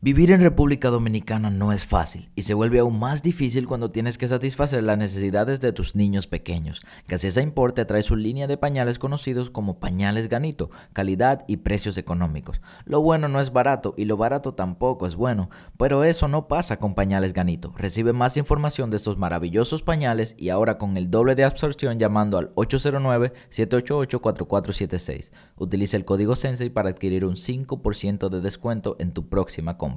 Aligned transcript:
Vivir 0.00 0.30
en 0.30 0.40
República 0.40 0.90
Dominicana 0.90 1.50
no 1.50 1.72
es 1.72 1.84
fácil 1.84 2.30
y 2.36 2.42
se 2.42 2.54
vuelve 2.54 2.78
aún 2.78 3.00
más 3.00 3.20
difícil 3.20 3.66
cuando 3.66 3.88
tienes 3.88 4.16
que 4.16 4.28
satisfacer 4.28 4.84
las 4.84 4.96
necesidades 4.96 5.58
de 5.58 5.72
tus 5.72 5.96
niños 5.96 6.28
pequeños. 6.28 6.82
Gasesa 7.08 7.42
Importe 7.42 7.84
trae 7.84 8.04
su 8.04 8.14
línea 8.14 8.46
de 8.46 8.56
pañales 8.56 9.00
conocidos 9.00 9.50
como 9.50 9.80
pañales 9.80 10.28
Ganito, 10.28 10.70
calidad 10.92 11.44
y 11.48 11.56
precios 11.56 11.98
económicos. 11.98 12.60
Lo 12.84 13.00
bueno 13.00 13.26
no 13.26 13.40
es 13.40 13.52
barato 13.52 13.94
y 13.96 14.04
lo 14.04 14.16
barato 14.16 14.54
tampoco 14.54 15.04
es 15.04 15.16
bueno, 15.16 15.50
pero 15.76 16.04
eso 16.04 16.28
no 16.28 16.46
pasa 16.46 16.78
con 16.78 16.94
pañales 16.94 17.32
Ganito. 17.32 17.74
Recibe 17.76 18.12
más 18.12 18.36
información 18.36 18.92
de 18.92 18.98
estos 18.98 19.18
maravillosos 19.18 19.82
pañales 19.82 20.36
y 20.38 20.50
ahora 20.50 20.78
con 20.78 20.96
el 20.96 21.10
doble 21.10 21.34
de 21.34 21.42
absorción 21.42 21.98
llamando 21.98 22.38
al 22.38 22.54
809-788-4476. 22.54 25.32
Utiliza 25.56 25.96
el 25.96 26.04
código 26.04 26.36
Sensei 26.36 26.70
para 26.70 26.90
adquirir 26.90 27.24
un 27.24 27.34
5% 27.34 28.28
de 28.28 28.40
descuento 28.40 28.94
en 29.00 29.10
tu 29.10 29.28
próxima 29.28 29.76
compra. 29.76 29.87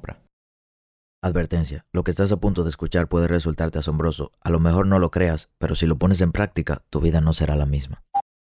Advertencia, 1.24 1.86
lo 1.92 2.04
que 2.04 2.10
estás 2.10 2.32
a 2.32 2.40
punto 2.40 2.64
de 2.64 2.70
escuchar 2.70 3.08
puede 3.08 3.28
resultarte 3.28 3.78
asombroso. 3.78 4.32
A 4.42 4.50
lo 4.50 4.60
mejor 4.60 4.88
no 4.88 4.98
lo 4.98 5.12
creas, 5.12 5.50
pero 5.60 5.76
si 5.76 5.86
lo 5.86 5.98
pones 5.98 6.22
en 6.22 6.32
práctica, 6.32 6.84
tu 6.90 7.00
vida 7.00 7.22
no 7.22 7.32
será 7.32 7.56
la 7.56 7.68
misma. 7.68 8.04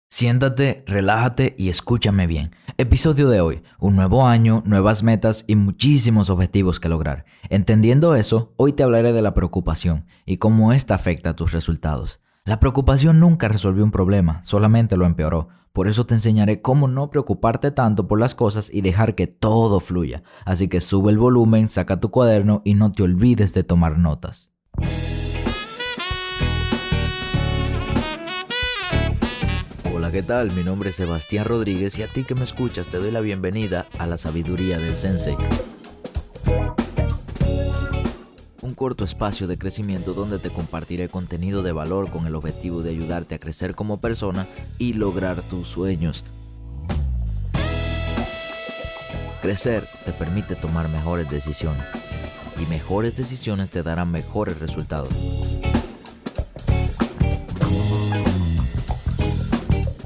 Siéntate, 0.10 0.84
relájate 0.86 1.56
y 1.58 1.70
escúchame 1.70 2.28
bien. 2.28 2.52
Episodio 2.78 3.30
de 3.30 3.42
hoy, 3.42 3.64
un 3.80 3.96
nuevo 3.96 4.26
año, 4.26 4.64
nuevas 4.66 5.04
metas 5.04 5.44
y 5.48 5.56
muchísimos 5.56 6.30
objetivos 6.30 6.80
que 6.80 6.88
lograr. 6.88 7.26
Entendiendo 7.50 8.16
eso, 8.16 8.54
hoy 8.58 8.74
te 8.74 8.84
hablaré 8.84 9.12
de 9.12 9.22
la 9.22 9.34
preocupación 9.34 10.06
y 10.26 10.38
cómo 10.38 10.72
esta 10.72 10.96
afecta 10.96 11.32
a 11.32 11.36
tus 11.36 11.52
resultados. 11.52 12.22
La 12.48 12.62
preocupación 12.62 13.20
nunca 13.20 13.50
resolvió 13.50 13.84
un 13.84 13.92
problema, 13.92 14.42
solamente 14.42 14.96
lo 14.96 15.06
empeoró. 15.06 15.50
Por 15.74 15.90
eso 15.90 16.06
te 16.06 16.14
enseñaré 16.14 16.62
cómo 16.62 16.88
no 16.88 17.10
preocuparte 17.10 17.72
tanto 17.72 18.08
por 18.08 18.22
las 18.22 18.36
cosas 18.36 18.70
y 18.72 18.80
dejar 18.80 19.16
que 19.16 19.28
todo 19.28 19.82
fluya. 19.82 20.24
Así 20.46 20.70
que 20.70 20.80
sube 20.80 21.12
el 21.12 21.18
volumen, 21.18 21.68
saca 21.68 22.00
tu 22.00 22.10
cuaderno 22.10 22.62
y 22.64 22.76
no 22.76 22.94
te 22.94 23.04
olvides 23.04 23.54
de 23.54 23.66
tomar 23.66 24.00
notas. 24.00 24.54
Hola, 29.94 30.14
¿qué 30.14 30.24
tal? 30.24 30.54
Mi 30.54 30.64
nombre 30.64 30.92
es 30.92 30.96
Sebastián 30.96 31.44
Rodríguez 31.44 32.00
y 32.00 32.04
a 32.04 32.08
ti 32.08 32.24
que 32.24 32.34
me 32.34 32.46
escuchas 32.46 32.88
te 32.88 32.96
doy 32.96 33.12
la 33.12 33.20
bienvenida 33.20 33.88
a 34.00 34.08
la 34.08 34.18
sabiduría 34.18 34.80
del 34.80 34.96
Sensei 34.96 35.36
corto 38.78 39.04
espacio 39.04 39.48
de 39.48 39.58
crecimiento 39.58 40.14
donde 40.14 40.38
te 40.38 40.52
compartiré 40.52 41.10
contenido 41.10 41.64
de 41.64 41.72
valor 41.72 42.12
con 42.12 42.28
el 42.28 42.36
objetivo 42.36 42.84
de 42.84 42.92
ayudarte 42.92 43.34
a 43.34 43.40
crecer 43.40 43.74
como 43.74 44.00
persona 44.00 44.46
y 44.78 44.94
lograr 44.94 45.42
tus 45.42 45.68
sueños. 45.68 46.24
Crecer 49.42 49.90
te 50.06 50.14
permite 50.14 50.56
tomar 50.56 50.90
mejores 50.90 51.28
decisiones 51.28 51.84
y 52.62 52.68
mejores 52.68 53.18
decisiones 53.18 53.72
te 53.72 53.82
darán 53.82 54.12
mejores 54.12 54.60
resultados. 54.60 55.10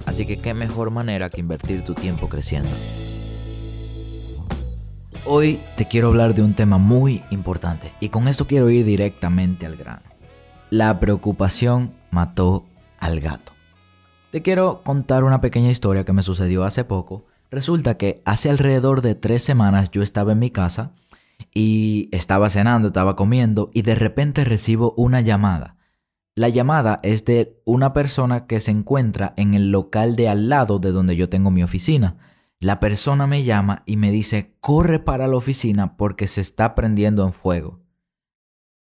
Así 0.06 0.26
que 0.26 0.38
qué 0.38 0.54
mejor 0.54 0.92
manera 0.92 1.30
que 1.30 1.42
invertir 1.42 1.84
tu 1.84 1.94
tiempo 1.94 2.30
creciendo. 2.30 2.70
Hoy 5.34 5.62
te 5.78 5.86
quiero 5.86 6.10
hablar 6.10 6.36
de 6.36 6.44
un 6.44 6.56
tema 6.56 6.78
muy 6.78 7.24
importante 7.30 7.94
y 8.02 8.10
con 8.10 8.28
esto 8.28 8.48
quiero 8.48 8.70
ir 8.70 8.84
directamente 8.84 9.66
al 9.66 9.78
grano. 9.78 10.02
La 10.70 11.00
preocupación 11.00 11.94
mató 12.10 12.66
al 13.00 13.22
gato. 13.22 13.54
Te 14.32 14.42
quiero 14.42 14.84
contar 14.84 15.24
una 15.24 15.40
pequeña 15.40 15.72
historia 15.72 16.04
que 16.04 16.12
me 16.12 16.22
sucedió 16.22 16.66
hace 16.66 16.84
poco. 16.84 17.28
Resulta 17.50 17.96
que 17.96 18.22
hace 18.26 18.50
alrededor 18.50 19.02
de 19.02 19.16
tres 19.16 19.42
semanas 19.42 19.90
yo 19.90 20.04
estaba 20.04 20.34
en 20.34 20.40
mi 20.40 20.50
casa 20.50 20.92
y 21.54 22.10
estaba 22.12 22.50
cenando, 22.50 22.90
estaba 22.90 23.16
comiendo 23.16 23.72
y 23.74 23.84
de 23.84 23.96
repente 23.96 24.44
recibo 24.44 24.94
una 24.98 25.22
llamada. 25.22 25.78
La 26.36 26.50
llamada 26.50 27.00
es 27.04 27.24
de 27.24 27.58
una 27.64 27.94
persona 27.94 28.48
que 28.48 28.60
se 28.60 28.72
encuentra 28.72 29.34
en 29.38 29.54
el 29.54 29.72
local 29.72 30.18
de 30.18 30.28
al 30.28 30.50
lado 30.50 30.80
de 30.80 30.92
donde 30.92 31.16
yo 31.16 31.30
tengo 31.30 31.52
mi 31.52 31.64
oficina. 31.64 32.18
La 32.62 32.80
persona 32.80 33.26
me 33.26 33.44
llama 33.44 33.82
y 33.88 33.98
me 33.98 34.12
dice, 34.12 34.56
corre 34.60 35.00
para 35.00 35.26
la 35.26 35.36
oficina 35.36 35.98
porque 35.98 36.28
se 36.28 36.42
está 36.42 36.76
prendiendo 36.76 37.26
en 37.26 37.34
fuego. 37.34 37.82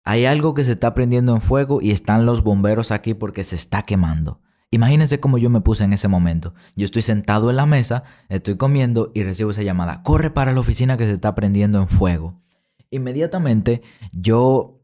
Hay 0.04 0.26
algo 0.26 0.54
que 0.54 0.66
se 0.66 0.74
está 0.74 0.94
prendiendo 0.94 1.34
en 1.34 1.42
fuego 1.42 1.82
y 1.82 1.92
están 1.92 2.26
los 2.26 2.44
bomberos 2.44 2.92
aquí 2.92 3.14
porque 3.14 3.46
se 3.46 3.56
está 3.56 3.84
quemando. 3.84 4.42
Imagínense 4.72 5.22
cómo 5.22 5.38
yo 5.38 5.50
me 5.50 5.62
puse 5.62 5.86
en 5.86 5.94
ese 5.94 6.10
momento. 6.10 6.54
Yo 6.76 6.84
estoy 6.84 7.02
sentado 7.02 7.50
en 7.50 7.56
la 7.56 7.66
mesa, 7.66 8.04
estoy 8.28 8.58
comiendo 8.58 9.10
y 9.14 9.24
recibo 9.24 9.52
esa 9.52 9.64
llamada. 9.64 10.04
Corre 10.04 10.32
para 10.32 10.52
la 10.52 10.60
oficina 10.60 10.98
que 10.98 11.06
se 11.06 11.14
está 11.14 11.34
prendiendo 11.34 11.80
en 11.80 11.88
fuego. 11.88 12.42
Inmediatamente 12.90 13.84
yo 14.12 14.82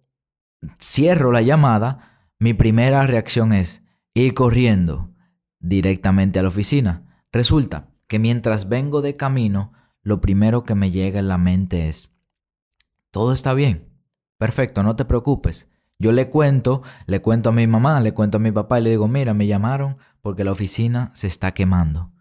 cierro 0.82 1.34
la 1.34 1.42
llamada. 1.42 2.30
Mi 2.40 2.54
primera 2.54 3.06
reacción 3.06 3.52
es 3.52 3.82
ir 4.14 4.34
corriendo 4.34 5.12
directamente 5.60 6.40
a 6.40 6.44
la 6.44 6.48
oficina. 6.48 7.04
Resulta 7.34 7.90
que 8.08 8.20
mientras 8.20 8.70
vengo 8.70 9.02
de 9.02 9.16
camino, 9.16 9.74
lo 10.02 10.22
primero 10.22 10.64
que 10.64 10.76
me 10.76 10.92
llega 10.92 11.20
en 11.20 11.28
la 11.28 11.38
mente 11.38 11.88
es, 11.90 12.14
todo 13.12 13.34
está 13.34 13.54
bien, 13.54 13.90
perfecto, 14.38 14.84
no 14.84 14.96
te 14.96 15.06
preocupes. 15.06 15.68
Yo 16.00 16.12
le 16.12 16.30
cuento, 16.30 16.84
le 17.08 17.22
cuento 17.22 17.50
a 17.50 17.52
mi 17.52 17.66
mamá, 17.66 18.00
le 18.02 18.14
cuento 18.14 18.38
a 18.38 18.40
mi 18.40 18.52
papá 18.52 18.80
y 18.80 18.84
le 18.84 18.92
digo, 18.92 19.08
mira, 19.08 19.34
me 19.34 19.48
llamaron 19.48 19.98
porque 20.22 20.44
la 20.44 20.52
oficina 20.52 21.12
se 21.16 21.28
está 21.28 21.54
quemando. 21.54 22.12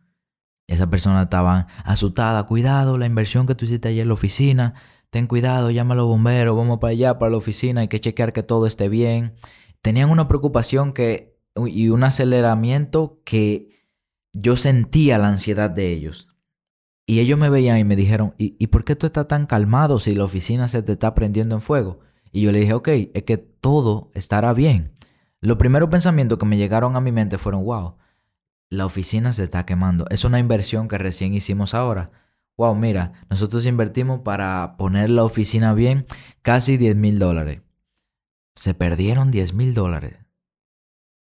Esa 0.67 0.89
persona 0.89 1.23
estaba 1.23 1.67
asustada, 1.85 2.45
cuidado, 2.45 2.99
la 2.99 3.07
inversión 3.07 3.47
que 3.47 3.55
tú 3.55 3.67
hiciste 3.67 3.89
ayer 3.89 4.03
en 4.03 4.09
la 4.09 4.15
oficina, 4.15 4.75
ten 5.11 5.27
cuidado, 5.27 5.71
llama 5.71 5.95
a 5.95 5.99
los 5.99 6.07
bomberos, 6.07 6.57
vamos 6.57 6.79
para 6.79 6.93
allá, 6.93 7.19
para 7.19 7.31
la 7.31 7.37
oficina, 7.37 7.83
hay 7.83 7.89
que 7.89 8.01
chequear 8.01 8.33
que 8.33 8.43
todo 8.43 8.67
esté 8.67 8.89
bien. 8.89 9.35
Tenían 9.83 10.11
una 10.11 10.27
preocupación 10.27 10.93
que, 10.93 11.39
y 11.55 11.91
un 11.91 12.03
aceleramiento 12.03 13.21
que 13.25 13.76
yo 14.41 14.57
sentía 14.57 15.19
la 15.19 15.29
ansiedad 15.29 15.71
de 15.71 15.93
ellos. 15.93 16.29
Y 17.07 17.21
ellos 17.21 17.39
me 17.39 17.49
veían 17.49 17.79
y 17.79 17.85
me 17.85 17.97
dijeron, 17.97 18.35
¿y, 18.37 18.67
por 18.67 18.85
qué 18.85 18.97
tú 18.97 19.07
estás 19.07 19.29
tan 19.29 19.47
calmado 19.47 20.01
si 20.01 20.15
la 20.15 20.25
oficina 20.25 20.67
se 20.69 20.83
te 20.83 20.93
está 20.93 21.15
prendiendo 21.15 21.55
en 21.55 21.61
fuego? 21.61 22.01
Y 22.33 22.43
yo 22.43 22.53
le 22.53 22.61
dije, 22.61 22.75
ok, 22.75 22.89
es 23.15 23.23
que 23.23 23.39
todo 23.39 24.11
estará 24.15 24.53
bien. 24.53 24.93
Los 25.41 25.57
primeros 25.57 25.89
pensamientos 25.89 26.39
que 26.39 26.47
me 26.47 26.57
llegaron 26.57 26.97
a 26.97 27.01
mi 27.01 27.13
mente 27.13 27.39
fueron, 27.39 27.65
wow, 27.65 27.97
la 28.69 28.85
oficina 28.85 29.33
se 29.33 29.45
está 29.45 29.65
quemando. 29.65 30.07
Es 30.11 30.25
una 30.25 30.41
inversión 30.41 30.89
que 30.89 30.99
recién 30.99 31.33
hicimos 31.33 31.75
ahora. 31.75 32.11
Wow, 32.57 32.75
mira, 32.75 33.13
nosotros 33.31 33.65
invertimos 33.67 34.21
para 34.21 34.77
poner 34.77 35.11
la 35.11 35.23
oficina 35.23 35.73
bien 35.75 36.07
casi 36.43 36.77
10 36.77 36.97
mil 36.97 37.19
dólares. 37.21 37.61
Se 38.57 38.75
perdieron 38.75 39.31
10 39.31 39.55
mil 39.55 39.75
dólares. 39.75 40.17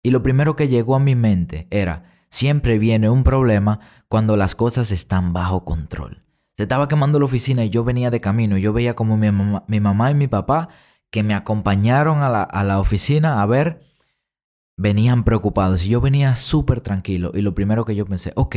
Y 0.04 0.12
lo 0.12 0.22
primero 0.22 0.56
que 0.56 0.68
llegó 0.68 0.96
a 0.96 1.00
mi 1.00 1.16
mente 1.16 1.68
era, 1.70 2.19
Siempre 2.30 2.78
viene 2.78 3.10
un 3.10 3.24
problema 3.24 3.80
cuando 4.08 4.38
las 4.38 4.56
cosas 4.56 4.92
están 4.92 5.34
bajo 5.34 5.66
control. 5.66 6.24
Se 6.58 6.64
estaba 6.64 6.88
quemando 6.88 7.20
la 7.20 7.26
oficina 7.26 7.66
y 7.66 7.70
yo 7.70 7.84
venía 7.84 8.12
de 8.12 8.22
camino. 8.22 8.58
Yo 8.58 8.74
veía 8.74 8.96
como 8.96 9.18
mi 9.18 9.32
mamá, 9.80 10.12
y 10.12 10.16
mi 10.16 10.28
papá, 10.28 10.70
que 11.10 11.24
me 11.24 11.34
acompañaron 11.34 12.22
a 12.22 12.30
la, 12.30 12.44
a 12.44 12.64
la 12.64 12.80
oficina 12.80 13.42
a 13.42 13.46
ver, 13.46 13.82
venían 14.78 15.24
preocupados. 15.24 15.86
Y 15.86 15.90
yo 15.90 16.02
venía 16.02 16.36
súper 16.36 16.82
tranquilo. 16.82 17.32
Y 17.34 17.42
lo 17.42 17.56
primero 17.56 17.86
que 17.86 17.96
yo 17.96 18.06
pensé, 18.06 18.34
ok, 18.36 18.56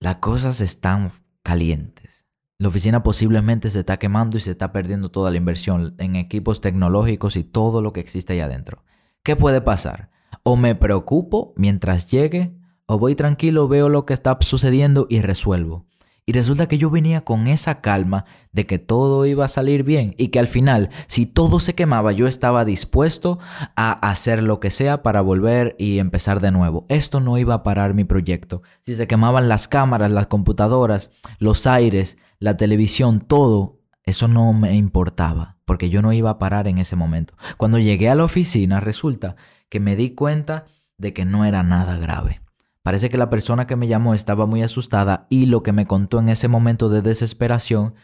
las 0.00 0.16
cosas 0.16 0.60
están 0.60 1.10
calientes. 1.42 2.26
La 2.58 2.68
oficina 2.68 3.02
posiblemente 3.02 3.68
se 3.68 3.80
está 3.80 3.98
quemando 3.98 4.38
y 4.38 4.40
se 4.40 4.52
está 4.52 4.72
perdiendo 4.72 5.10
toda 5.10 5.30
la 5.30 5.36
inversión 5.36 5.94
en 5.98 6.16
equipos 6.16 6.62
tecnológicos 6.62 7.36
y 7.36 7.44
todo 7.44 7.82
lo 7.82 7.92
que 7.92 8.00
existe 8.00 8.32
ahí 8.32 8.40
adentro. 8.40 8.84
¿Qué 9.22 9.36
puede 9.36 9.60
pasar? 9.60 10.10
O 10.48 10.56
me 10.56 10.76
preocupo 10.76 11.52
mientras 11.56 12.08
llegue, 12.08 12.54
o 12.86 13.00
voy 13.00 13.16
tranquilo, 13.16 13.66
veo 13.66 13.88
lo 13.88 14.06
que 14.06 14.14
está 14.14 14.38
sucediendo 14.42 15.08
y 15.10 15.20
resuelvo. 15.20 15.86
Y 16.24 16.34
resulta 16.34 16.68
que 16.68 16.78
yo 16.78 16.88
venía 16.88 17.22
con 17.22 17.48
esa 17.48 17.80
calma 17.80 18.26
de 18.52 18.64
que 18.64 18.78
todo 18.78 19.26
iba 19.26 19.44
a 19.44 19.48
salir 19.48 19.82
bien 19.82 20.14
y 20.16 20.28
que 20.28 20.38
al 20.38 20.46
final, 20.46 20.90
si 21.08 21.26
todo 21.26 21.58
se 21.58 21.74
quemaba, 21.74 22.12
yo 22.12 22.28
estaba 22.28 22.64
dispuesto 22.64 23.40
a 23.74 23.90
hacer 24.08 24.40
lo 24.40 24.60
que 24.60 24.70
sea 24.70 25.02
para 25.02 25.20
volver 25.20 25.74
y 25.80 25.98
empezar 25.98 26.38
de 26.38 26.52
nuevo. 26.52 26.86
Esto 26.88 27.18
no 27.18 27.38
iba 27.38 27.54
a 27.54 27.62
parar 27.64 27.94
mi 27.94 28.04
proyecto. 28.04 28.62
Si 28.82 28.94
se 28.94 29.08
quemaban 29.08 29.48
las 29.48 29.66
cámaras, 29.66 30.12
las 30.12 30.28
computadoras, 30.28 31.10
los 31.40 31.66
aires, 31.66 32.18
la 32.38 32.56
televisión, 32.56 33.18
todo, 33.18 33.80
eso 34.04 34.28
no 34.28 34.52
me 34.52 34.76
importaba, 34.76 35.56
porque 35.64 35.90
yo 35.90 36.02
no 36.02 36.12
iba 36.12 36.30
a 36.30 36.38
parar 36.38 36.68
en 36.68 36.78
ese 36.78 36.94
momento. 36.94 37.34
Cuando 37.56 37.80
llegué 37.80 38.10
a 38.10 38.14
la 38.14 38.22
oficina, 38.22 38.78
resulta 38.78 39.34
que 39.68 39.80
me 39.80 39.96
di 39.96 40.10
cuenta 40.10 40.66
de 40.98 41.12
que 41.12 41.24
no 41.24 41.44
era 41.44 41.62
nada 41.62 41.96
grave. 41.96 42.40
Parece 42.82 43.10
que 43.10 43.18
la 43.18 43.30
persona 43.30 43.66
que 43.66 43.76
me 43.76 43.88
llamó 43.88 44.14
estaba 44.14 44.46
muy 44.46 44.62
asustada 44.62 45.26
y 45.28 45.46
lo 45.46 45.62
que 45.62 45.72
me 45.72 45.86
contó 45.86 46.20
en 46.20 46.28
ese 46.28 46.48
momento 46.48 46.88
de 46.88 47.02
desesperación 47.02 47.94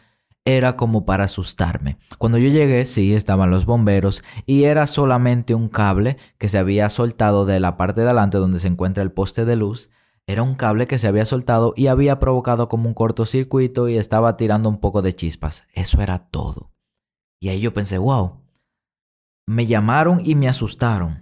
era 0.45 0.77
como 0.77 1.07
para 1.07 1.25
asustarme. 1.25 1.99
Cuando 2.19 2.39
yo 2.39 2.49
llegué, 2.49 2.85
sí, 2.85 3.15
estaban 3.15 3.51
los 3.51 3.65
bomberos 3.65 4.25
y 4.45 4.65
era 4.65 4.89
solamente 4.89 5.55
un 5.55 5.69
cable 5.69 6.17
que 6.39 6.49
se 6.49 6.59
había 6.59 6.91
soltado 6.91 7.47
de 7.47 7.61
la 7.61 7.77
parte 7.77 8.01
de 8.01 8.09
adelante 8.09 8.39
donde 8.39 8.59
se 8.59 8.67
encuentra 8.69 9.05
el 9.05 9.13
poste 9.13 9.45
de 9.45 9.55
luz 9.55 9.91
era 10.27 10.43
un 10.43 10.55
cable 10.55 10.87
que 10.87 10.99
se 10.99 11.09
había 11.09 11.27
soltado 11.27 11.75
y 11.77 11.89
había 11.89 12.21
provocado 12.21 12.69
como 12.69 12.89
un 12.89 12.95
cortocircuito 12.95 13.89
y 13.89 13.97
estaba 13.97 14.37
tirando 14.37 14.69
un 14.69 14.79
poco 14.79 15.03
de 15.03 15.15
chispas. 15.15 15.65
Eso 15.73 16.01
era 16.01 16.31
todo. 16.31 16.71
Y 17.41 17.49
ahí 17.49 17.61
yo 17.61 17.73
pensé, 17.73 17.99
wow, 17.99 18.41
me 19.47 19.67
llamaron 19.67 20.21
y 20.25 20.35
me 20.37 20.49
asustaron. 20.49 21.22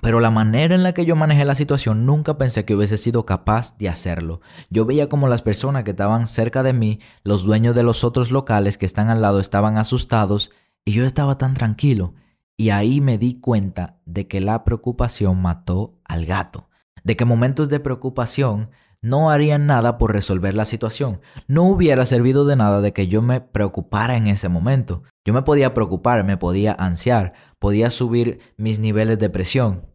Pero 0.00 0.20
la 0.20 0.30
manera 0.30 0.74
en 0.74 0.82
la 0.82 0.94
que 0.94 1.04
yo 1.04 1.16
manejé 1.16 1.44
la 1.44 1.54
situación 1.54 2.06
nunca 2.06 2.38
pensé 2.38 2.64
que 2.64 2.74
hubiese 2.74 2.96
sido 2.96 3.26
capaz 3.26 3.76
de 3.78 3.88
hacerlo. 3.88 4.40
Yo 4.70 4.84
veía 4.84 5.08
como 5.08 5.28
las 5.28 5.42
personas 5.42 5.84
que 5.84 5.90
estaban 5.90 6.26
cerca 6.26 6.62
de 6.62 6.72
mí, 6.72 7.00
los 7.24 7.42
dueños 7.42 7.74
de 7.74 7.82
los 7.82 8.04
otros 8.04 8.30
locales 8.30 8.78
que 8.78 8.86
están 8.86 9.08
al 9.08 9.22
lado, 9.22 9.40
estaban 9.40 9.76
asustados 9.76 10.52
y 10.84 10.92
yo 10.92 11.04
estaba 11.04 11.36
tan 11.36 11.54
tranquilo. 11.54 12.14
Y 12.56 12.70
ahí 12.70 13.00
me 13.00 13.18
di 13.18 13.40
cuenta 13.40 13.98
de 14.04 14.26
que 14.26 14.40
la 14.40 14.64
preocupación 14.64 15.40
mató 15.40 15.94
al 16.04 16.26
gato. 16.26 16.68
De 17.04 17.16
que 17.16 17.24
momentos 17.24 17.68
de 17.68 17.80
preocupación 17.80 18.70
no 19.00 19.30
harían 19.30 19.66
nada 19.66 19.96
por 19.96 20.12
resolver 20.12 20.54
la 20.54 20.64
situación. 20.64 21.20
No 21.46 21.64
hubiera 21.64 22.04
servido 22.04 22.44
de 22.44 22.56
nada 22.56 22.80
de 22.80 22.92
que 22.92 23.06
yo 23.06 23.22
me 23.22 23.40
preocupara 23.40 24.16
en 24.16 24.26
ese 24.26 24.48
momento. 24.48 25.04
Yo 25.24 25.32
me 25.32 25.42
podía 25.42 25.72
preocupar, 25.72 26.24
me 26.24 26.36
podía 26.36 26.74
ansiar, 26.78 27.34
podía 27.58 27.90
subir 27.90 28.40
mis 28.56 28.78
niveles 28.78 29.18
de 29.18 29.30
presión. 29.30 29.86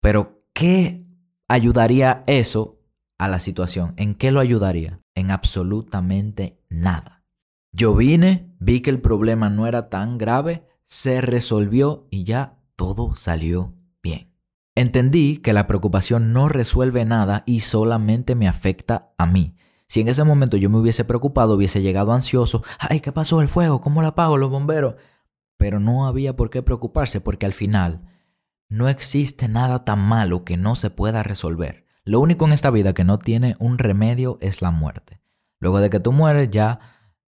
Pero, 0.00 0.44
¿qué 0.52 1.04
ayudaría 1.48 2.22
eso 2.26 2.80
a 3.18 3.28
la 3.28 3.40
situación? 3.40 3.94
¿En 3.96 4.14
qué 4.14 4.30
lo 4.30 4.40
ayudaría? 4.40 5.00
En 5.14 5.30
absolutamente 5.30 6.58
nada. 6.68 7.24
Yo 7.72 7.94
vine, 7.94 8.54
vi 8.58 8.80
que 8.80 8.90
el 8.90 9.00
problema 9.00 9.50
no 9.50 9.66
era 9.66 9.88
tan 9.88 10.18
grave, 10.18 10.66
se 10.84 11.20
resolvió 11.20 12.06
y 12.10 12.24
ya 12.24 12.58
todo 12.76 13.16
salió 13.16 13.74
bien. 14.02 14.32
Entendí 14.76 15.38
que 15.38 15.52
la 15.52 15.66
preocupación 15.66 16.32
no 16.32 16.48
resuelve 16.48 17.04
nada 17.04 17.42
y 17.46 17.60
solamente 17.60 18.34
me 18.34 18.48
afecta 18.48 19.12
a 19.18 19.26
mí. 19.26 19.56
Si 19.86 20.00
en 20.00 20.08
ese 20.08 20.24
momento 20.24 20.56
yo 20.56 20.70
me 20.70 20.78
hubiese 20.78 21.04
preocupado, 21.04 21.54
hubiese 21.54 21.82
llegado 21.82 22.12
ansioso, 22.12 22.62
ay, 22.78 23.00
¿qué 23.00 23.12
pasó 23.12 23.40
el 23.40 23.48
fuego? 23.48 23.80
¿Cómo 23.80 24.02
lo 24.02 24.08
apago 24.08 24.36
los 24.36 24.50
bomberos? 24.50 24.96
Pero 25.64 25.80
no 25.80 26.06
había 26.06 26.36
por 26.36 26.50
qué 26.50 26.62
preocuparse 26.62 27.22
porque 27.22 27.46
al 27.46 27.54
final 27.54 28.02
no 28.68 28.90
existe 28.90 29.48
nada 29.48 29.82
tan 29.86 29.98
malo 29.98 30.44
que 30.44 30.58
no 30.58 30.76
se 30.76 30.90
pueda 30.90 31.22
resolver. 31.22 31.86
Lo 32.04 32.20
único 32.20 32.44
en 32.44 32.52
esta 32.52 32.68
vida 32.68 32.92
que 32.92 33.02
no 33.02 33.18
tiene 33.18 33.56
un 33.58 33.78
remedio 33.78 34.36
es 34.42 34.60
la 34.60 34.70
muerte. 34.70 35.22
Luego 35.60 35.80
de 35.80 35.88
que 35.88 36.00
tú 36.00 36.12
mueres 36.12 36.50
ya 36.50 36.80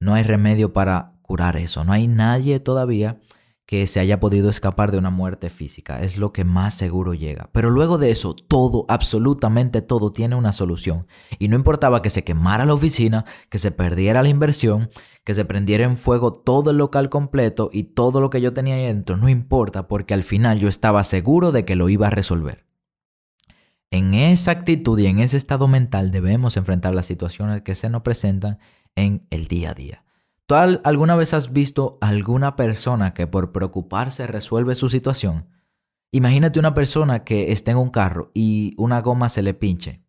no 0.01 0.15
hay 0.15 0.23
remedio 0.23 0.73
para 0.73 1.13
curar 1.21 1.55
eso. 1.55 1.85
No 1.85 1.93
hay 1.93 2.07
nadie 2.07 2.59
todavía 2.59 3.21
que 3.65 3.87
se 3.87 3.99
haya 3.99 4.19
podido 4.19 4.49
escapar 4.49 4.91
de 4.91 4.99
una 4.99 5.09
muerte 5.09 5.49
física. 5.49 6.01
Es 6.01 6.17
lo 6.17 6.31
que 6.31 6.43
más 6.43 6.75
seguro 6.75 7.13
llega. 7.13 7.49
Pero 7.51 7.71
luego 7.71 7.97
de 7.97 8.11
eso, 8.11 8.35
todo, 8.35 8.85
absolutamente 8.89 9.81
todo 9.81 10.11
tiene 10.11 10.35
una 10.35 10.53
solución. 10.53 11.07
Y 11.39 11.47
no 11.47 11.55
importaba 11.55 12.01
que 12.01 12.11
se 12.11 12.23
quemara 12.23 12.65
la 12.65 12.75
oficina, 12.75 13.25
que 13.49 13.57
se 13.57 13.71
perdiera 13.71 14.21
la 14.21 14.29
inversión, 14.29 14.89
que 15.23 15.33
se 15.33 15.45
prendiera 15.45 15.85
en 15.85 15.97
fuego 15.97 16.31
todo 16.31 16.69
el 16.69 16.77
local 16.77 17.09
completo 17.09 17.71
y 17.73 17.83
todo 17.83 18.21
lo 18.21 18.29
que 18.29 18.41
yo 18.41 18.53
tenía 18.53 18.75
ahí 18.75 18.85
dentro, 18.85 19.17
no 19.17 19.29
importa, 19.29 19.87
porque 19.87 20.13
al 20.13 20.23
final 20.23 20.59
yo 20.59 20.69
estaba 20.69 21.03
seguro 21.03 21.51
de 21.51 21.65
que 21.65 21.75
lo 21.75 21.89
iba 21.89 22.07
a 22.07 22.11
resolver. 22.11 22.65
En 23.89 24.13
esa 24.13 24.51
actitud 24.51 24.99
y 24.99 25.07
en 25.07 25.19
ese 25.19 25.37
estado 25.37 25.67
mental 25.67 26.11
debemos 26.11 26.57
enfrentar 26.57 26.93
las 26.93 27.07
situaciones 27.07 27.63
que 27.63 27.75
se 27.75 27.89
nos 27.89 28.03
presentan 28.03 28.59
en 28.95 29.25
el 29.31 29.47
día 29.47 29.71
a 29.71 29.73
día. 29.73 30.04
¿Tú 30.47 30.53
alguna 30.55 31.15
vez 31.15 31.33
has 31.33 31.53
visto 31.53 31.97
alguna 32.01 32.55
persona 32.55 33.15
que 33.15 33.25
por 33.25 33.51
preocuparse 33.51 34.27
resuelve 34.27 34.75
su 34.75 34.89
situación? 34.89 35.49
Imagínate 36.11 36.59
una 36.59 36.75
persona 36.75 37.23
que 37.23 37.51
está 37.51 37.71
en 37.71 37.77
un 37.77 37.89
carro 37.89 38.31
y 38.33 38.75
una 38.77 39.01
goma 39.01 39.29
se 39.29 39.41
le 39.41 39.55
pinche. 39.55 40.03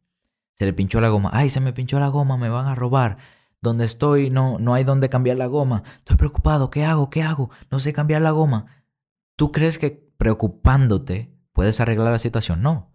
Se 0.54 0.66
le 0.66 0.74
pinchó 0.74 1.00
la 1.00 1.08
goma. 1.08 1.30
Ay, 1.32 1.48
se 1.48 1.60
me 1.60 1.72
pinchó 1.72 1.98
la 1.98 2.08
goma, 2.08 2.36
me 2.36 2.50
van 2.50 2.66
a 2.66 2.74
robar. 2.74 3.16
Donde 3.62 3.86
estoy 3.86 4.28
no, 4.28 4.58
no 4.58 4.74
hay 4.74 4.84
donde 4.84 5.08
cambiar 5.08 5.38
la 5.38 5.46
goma. 5.46 5.82
Estoy 5.98 6.16
preocupado. 6.16 6.70
¿Qué 6.70 6.84
hago? 6.84 7.08
¿Qué 7.08 7.22
hago? 7.22 7.50
No 7.70 7.80
sé 7.80 7.94
cambiar 7.94 8.20
la 8.20 8.30
goma. 8.30 8.66
¿Tú 9.36 9.52
crees 9.52 9.78
que 9.78 9.90
preocupándote 10.18 11.34
puedes 11.52 11.80
arreglar 11.80 12.12
la 12.12 12.18
situación? 12.18 12.60
No. 12.60 12.92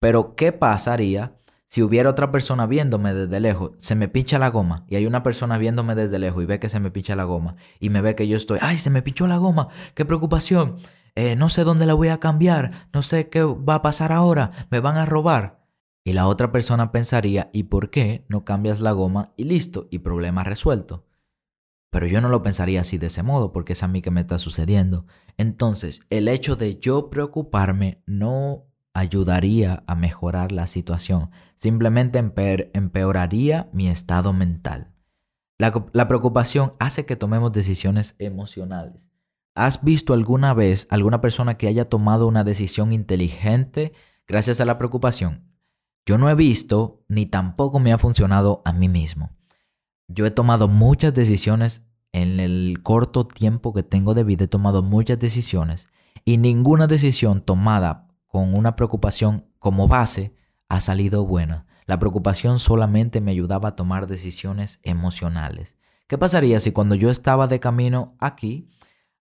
Pero 0.00 0.34
¿qué 0.34 0.50
pasaría 0.50 1.38
si 1.72 1.82
hubiera 1.82 2.10
otra 2.10 2.30
persona 2.30 2.66
viéndome 2.66 3.14
desde 3.14 3.40
lejos, 3.40 3.70
se 3.78 3.94
me 3.94 4.06
pincha 4.06 4.38
la 4.38 4.50
goma. 4.50 4.84
Y 4.90 4.96
hay 4.96 5.06
una 5.06 5.22
persona 5.22 5.56
viéndome 5.56 5.94
desde 5.94 6.18
lejos 6.18 6.42
y 6.42 6.46
ve 6.46 6.60
que 6.60 6.68
se 6.68 6.80
me 6.80 6.90
pincha 6.90 7.16
la 7.16 7.24
goma. 7.24 7.56
Y 7.80 7.88
me 7.88 8.02
ve 8.02 8.14
que 8.14 8.28
yo 8.28 8.36
estoy, 8.36 8.58
ay, 8.60 8.76
se 8.76 8.90
me 8.90 9.00
pinchó 9.00 9.26
la 9.26 9.38
goma, 9.38 9.68
qué 9.94 10.04
preocupación, 10.04 10.76
eh, 11.14 11.34
no 11.34 11.48
sé 11.48 11.64
dónde 11.64 11.86
la 11.86 11.94
voy 11.94 12.08
a 12.08 12.20
cambiar, 12.20 12.90
no 12.92 13.00
sé 13.00 13.30
qué 13.30 13.42
va 13.42 13.76
a 13.76 13.80
pasar 13.80 14.12
ahora, 14.12 14.50
me 14.70 14.80
van 14.80 14.98
a 14.98 15.06
robar. 15.06 15.64
Y 16.04 16.12
la 16.12 16.28
otra 16.28 16.52
persona 16.52 16.92
pensaría, 16.92 17.48
¿y 17.54 17.62
por 17.62 17.88
qué 17.88 18.26
no 18.28 18.44
cambias 18.44 18.82
la 18.82 18.92
goma 18.92 19.32
y 19.38 19.44
listo, 19.44 19.88
y 19.90 20.00
problema 20.00 20.44
resuelto? 20.44 21.06
Pero 21.90 22.06
yo 22.06 22.20
no 22.20 22.28
lo 22.28 22.42
pensaría 22.42 22.82
así 22.82 22.98
de 22.98 23.06
ese 23.06 23.22
modo, 23.22 23.50
porque 23.50 23.72
es 23.72 23.82
a 23.82 23.88
mí 23.88 24.02
que 24.02 24.10
me 24.10 24.20
está 24.20 24.38
sucediendo. 24.38 25.06
Entonces, 25.38 26.02
el 26.10 26.28
hecho 26.28 26.54
de 26.54 26.78
yo 26.78 27.08
preocuparme 27.08 28.02
no 28.04 28.66
ayudaría 28.94 29.82
a 29.86 29.94
mejorar 29.94 30.52
la 30.52 30.66
situación, 30.66 31.30
simplemente 31.56 32.18
empeoraría 32.18 33.68
mi 33.72 33.88
estado 33.88 34.32
mental. 34.32 34.92
La, 35.58 36.08
preocupación 36.08 36.72
hace 36.80 37.06
que 37.06 37.14
tomemos 37.14 37.52
decisiones 37.52 38.16
emocionales. 38.18 39.00
¿Has 39.54 39.84
visto 39.84 40.12
alguna 40.12 40.54
vez 40.54 40.88
alguna 40.90 41.20
persona 41.20 41.56
que 41.56 41.68
haya 41.68 41.88
tomado 41.88 42.26
una 42.26 42.42
decisión 42.42 42.90
inteligente 42.90 43.92
gracias 44.26 44.60
a 44.60 44.64
la 44.64 44.76
preocupación? 44.76 45.52
Yo 46.04 46.18
no 46.18 46.28
he 46.28 46.34
visto 46.34 47.04
ni 47.06 47.26
tampoco 47.26 47.78
me 47.78 47.92
ha 47.92 47.98
funcionado 47.98 48.62
a 48.64 48.72
mí 48.72 48.88
mismo. 48.88 49.30
Yo 50.08 50.26
he 50.26 50.32
tomado 50.32 50.66
muchas 50.66 51.14
decisiones 51.14 51.82
en 52.10 52.40
el 52.40 52.80
corto 52.82 53.26
tiempo 53.26 53.72
que 53.72 53.84
tengo 53.84 54.14
de 54.14 54.24
vida, 54.24 54.44
he 54.46 54.48
tomado 54.48 54.82
muchas 54.82 55.18
decisiones 55.18 55.88
y 56.24 56.38
ninguna 56.38 56.88
decisión 56.88 57.40
tomada 57.40 58.08
con 58.32 58.54
una 58.54 58.76
preocupación 58.76 59.44
como 59.58 59.88
base 59.88 60.34
ha 60.70 60.80
salido 60.80 61.26
buena. 61.26 61.66
La 61.84 61.98
preocupación 61.98 62.58
solamente 62.58 63.20
me 63.20 63.30
ayudaba 63.30 63.68
a 63.68 63.76
tomar 63.76 64.06
decisiones 64.06 64.80
emocionales. 64.84 65.76
¿Qué 66.08 66.16
pasaría 66.16 66.58
si 66.58 66.72
cuando 66.72 66.94
yo 66.94 67.10
estaba 67.10 67.46
de 67.46 67.60
camino 67.60 68.16
aquí 68.20 68.70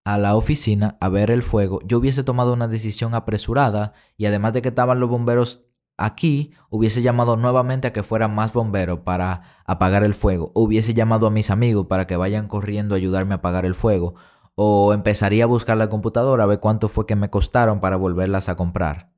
a 0.05 0.17
la 0.17 0.37
oficina 0.37 0.97
a 1.01 1.09
ver 1.09 1.29
el 1.29 1.43
fuego, 1.43 1.81
yo 1.83 1.97
hubiese 1.97 2.23
tomado 2.23 2.53
una 2.53 2.69
decisión 2.69 3.13
apresurada 3.13 3.91
y 4.15 4.27
además 4.27 4.53
de 4.53 4.61
que 4.61 4.69
estaban 4.69 5.01
los 5.01 5.09
bomberos 5.09 5.65
aquí, 5.97 6.53
hubiese 6.69 7.01
llamado 7.01 7.35
nuevamente 7.35 7.89
a 7.89 7.93
que 7.93 8.03
fueran 8.03 8.33
más 8.33 8.53
bomberos 8.53 8.99
para 8.99 9.41
apagar 9.65 10.05
el 10.05 10.13
fuego, 10.13 10.53
hubiese 10.55 10.93
llamado 10.93 11.27
a 11.27 11.31
mis 11.31 11.51
amigos 11.51 11.87
para 11.87 12.07
que 12.07 12.15
vayan 12.15 12.47
corriendo 12.47 12.95
a 12.95 12.97
ayudarme 12.97 13.33
a 13.33 13.37
apagar 13.37 13.65
el 13.65 13.75
fuego, 13.75 14.15
o 14.55 14.93
empezaría 14.93 15.45
a 15.45 15.47
buscar 15.47 15.77
la 15.77 15.89
computadora 15.89 16.43
a 16.43 16.47
ver 16.47 16.59
cuánto 16.59 16.89
fue 16.89 17.05
que 17.05 17.15
me 17.15 17.29
costaron 17.29 17.79
para 17.79 17.95
volverlas 17.95 18.49
a 18.49 18.55
comprar. 18.55 19.11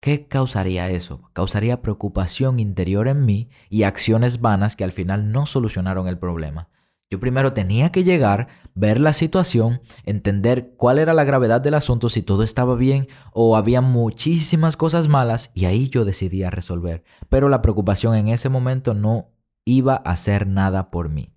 ¿Qué 0.00 0.26
causaría 0.26 0.90
eso? 0.90 1.30
Causaría 1.32 1.80
preocupación 1.80 2.58
interior 2.58 3.06
en 3.06 3.24
mí 3.24 3.50
y 3.70 3.84
acciones 3.84 4.40
vanas 4.40 4.74
que 4.74 4.82
al 4.82 4.90
final 4.90 5.30
no 5.30 5.46
solucionaron 5.46 6.08
el 6.08 6.18
problema. 6.18 6.68
Yo 7.08 7.20
primero 7.20 7.52
tenía 7.52 7.92
que 7.92 8.04
llegar, 8.04 8.48
ver 8.74 8.98
la 8.98 9.12
situación, 9.12 9.82
entender 10.04 10.72
cuál 10.76 10.98
era 10.98 11.12
la 11.12 11.24
gravedad 11.24 11.60
del 11.60 11.74
asunto, 11.74 12.08
si 12.08 12.22
todo 12.22 12.42
estaba 12.42 12.74
bien 12.74 13.06
o 13.32 13.54
había 13.54 13.82
muchísimas 13.82 14.78
cosas 14.78 15.08
malas 15.08 15.50
y 15.54 15.66
ahí 15.66 15.88
yo 15.90 16.06
decidía 16.06 16.50
resolver. 16.50 17.04
Pero 17.28 17.50
la 17.50 17.60
preocupación 17.60 18.14
en 18.16 18.28
ese 18.28 18.48
momento 18.48 18.94
no 18.94 19.28
iba 19.66 20.02
a 20.04 20.10
hacer 20.10 20.46
nada 20.46 20.90
por 20.90 21.10
mí. 21.10 21.32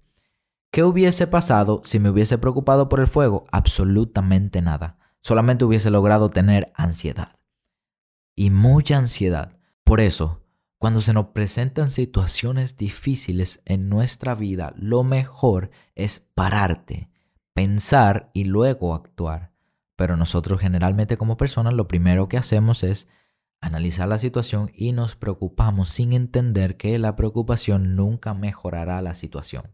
¿Qué 0.75 0.83
hubiese 0.83 1.25
pasado 1.25 1.79
si 1.85 1.99
me 1.99 2.09
hubiese 2.09 2.37
preocupado 2.37 2.89
por 2.89 2.99
el 2.99 3.07
fuego? 3.07 3.45
Absolutamente 3.49 4.61
nada. 4.61 4.97
Solamente 5.21 5.63
hubiese 5.63 5.89
logrado 5.89 6.29
tener 6.29 6.73
ansiedad. 6.75 7.37
Y 8.35 8.49
mucha 8.49 8.97
ansiedad. 8.97 9.57
Por 9.85 10.01
eso, 10.01 10.43
cuando 10.77 10.99
se 10.99 11.13
nos 11.13 11.27
presentan 11.27 11.89
situaciones 11.89 12.75
difíciles 12.75 13.61
en 13.63 13.87
nuestra 13.87 14.35
vida, 14.35 14.73
lo 14.75 15.05
mejor 15.05 15.71
es 15.95 16.19
pararte, 16.35 17.09
pensar 17.53 18.29
y 18.33 18.43
luego 18.43 18.95
actuar. 18.95 19.53
Pero 19.95 20.17
nosotros 20.17 20.59
generalmente 20.59 21.15
como 21.15 21.37
personas 21.37 21.73
lo 21.73 21.87
primero 21.87 22.27
que 22.27 22.35
hacemos 22.35 22.83
es 22.83 23.07
analizar 23.61 24.09
la 24.09 24.17
situación 24.17 24.73
y 24.75 24.91
nos 24.91 25.15
preocupamos 25.15 25.89
sin 25.89 26.11
entender 26.11 26.75
que 26.75 26.99
la 26.99 27.15
preocupación 27.15 27.95
nunca 27.95 28.33
mejorará 28.33 29.01
la 29.01 29.13
situación. 29.13 29.71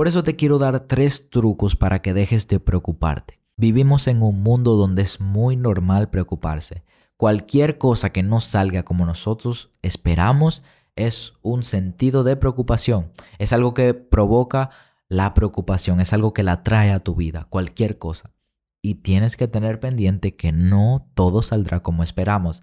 Por 0.00 0.08
eso 0.08 0.24
te 0.24 0.34
quiero 0.34 0.56
dar 0.56 0.80
tres 0.80 1.28
trucos 1.28 1.76
para 1.76 2.00
que 2.00 2.14
dejes 2.14 2.48
de 2.48 2.58
preocuparte. 2.58 3.38
Vivimos 3.58 4.06
en 4.06 4.22
un 4.22 4.42
mundo 4.42 4.76
donde 4.76 5.02
es 5.02 5.20
muy 5.20 5.56
normal 5.56 6.08
preocuparse. 6.08 6.84
Cualquier 7.18 7.76
cosa 7.76 8.08
que 8.08 8.22
no 8.22 8.40
salga 8.40 8.82
como 8.82 9.04
nosotros 9.04 9.72
esperamos 9.82 10.64
es 10.96 11.34
un 11.42 11.64
sentido 11.64 12.24
de 12.24 12.36
preocupación. 12.36 13.12
Es 13.38 13.52
algo 13.52 13.74
que 13.74 13.92
provoca 13.92 14.70
la 15.10 15.34
preocupación, 15.34 16.00
es 16.00 16.14
algo 16.14 16.32
que 16.32 16.44
la 16.44 16.62
trae 16.62 16.92
a 16.92 17.00
tu 17.00 17.14
vida, 17.14 17.46
cualquier 17.50 17.98
cosa. 17.98 18.32
Y 18.80 19.02
tienes 19.02 19.36
que 19.36 19.48
tener 19.48 19.80
pendiente 19.80 20.34
que 20.34 20.50
no 20.50 21.10
todo 21.12 21.42
saldrá 21.42 21.80
como 21.80 22.02
esperamos. 22.02 22.62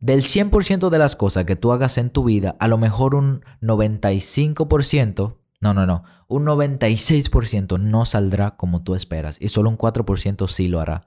Del 0.00 0.20
100% 0.20 0.90
de 0.90 0.98
las 0.98 1.16
cosas 1.16 1.46
que 1.46 1.56
tú 1.56 1.72
hagas 1.72 1.96
en 1.96 2.10
tu 2.10 2.24
vida, 2.24 2.56
a 2.60 2.68
lo 2.68 2.76
mejor 2.76 3.14
un 3.14 3.42
95%, 3.62 5.38
no, 5.64 5.72
no, 5.72 5.86
no, 5.86 6.04
un 6.28 6.44
96% 6.44 7.80
no 7.80 8.04
saldrá 8.04 8.56
como 8.56 8.82
tú 8.82 8.94
esperas 8.94 9.38
y 9.40 9.48
solo 9.48 9.70
un 9.70 9.78
4% 9.78 10.46
sí 10.46 10.68
lo 10.68 10.78
hará. 10.78 11.06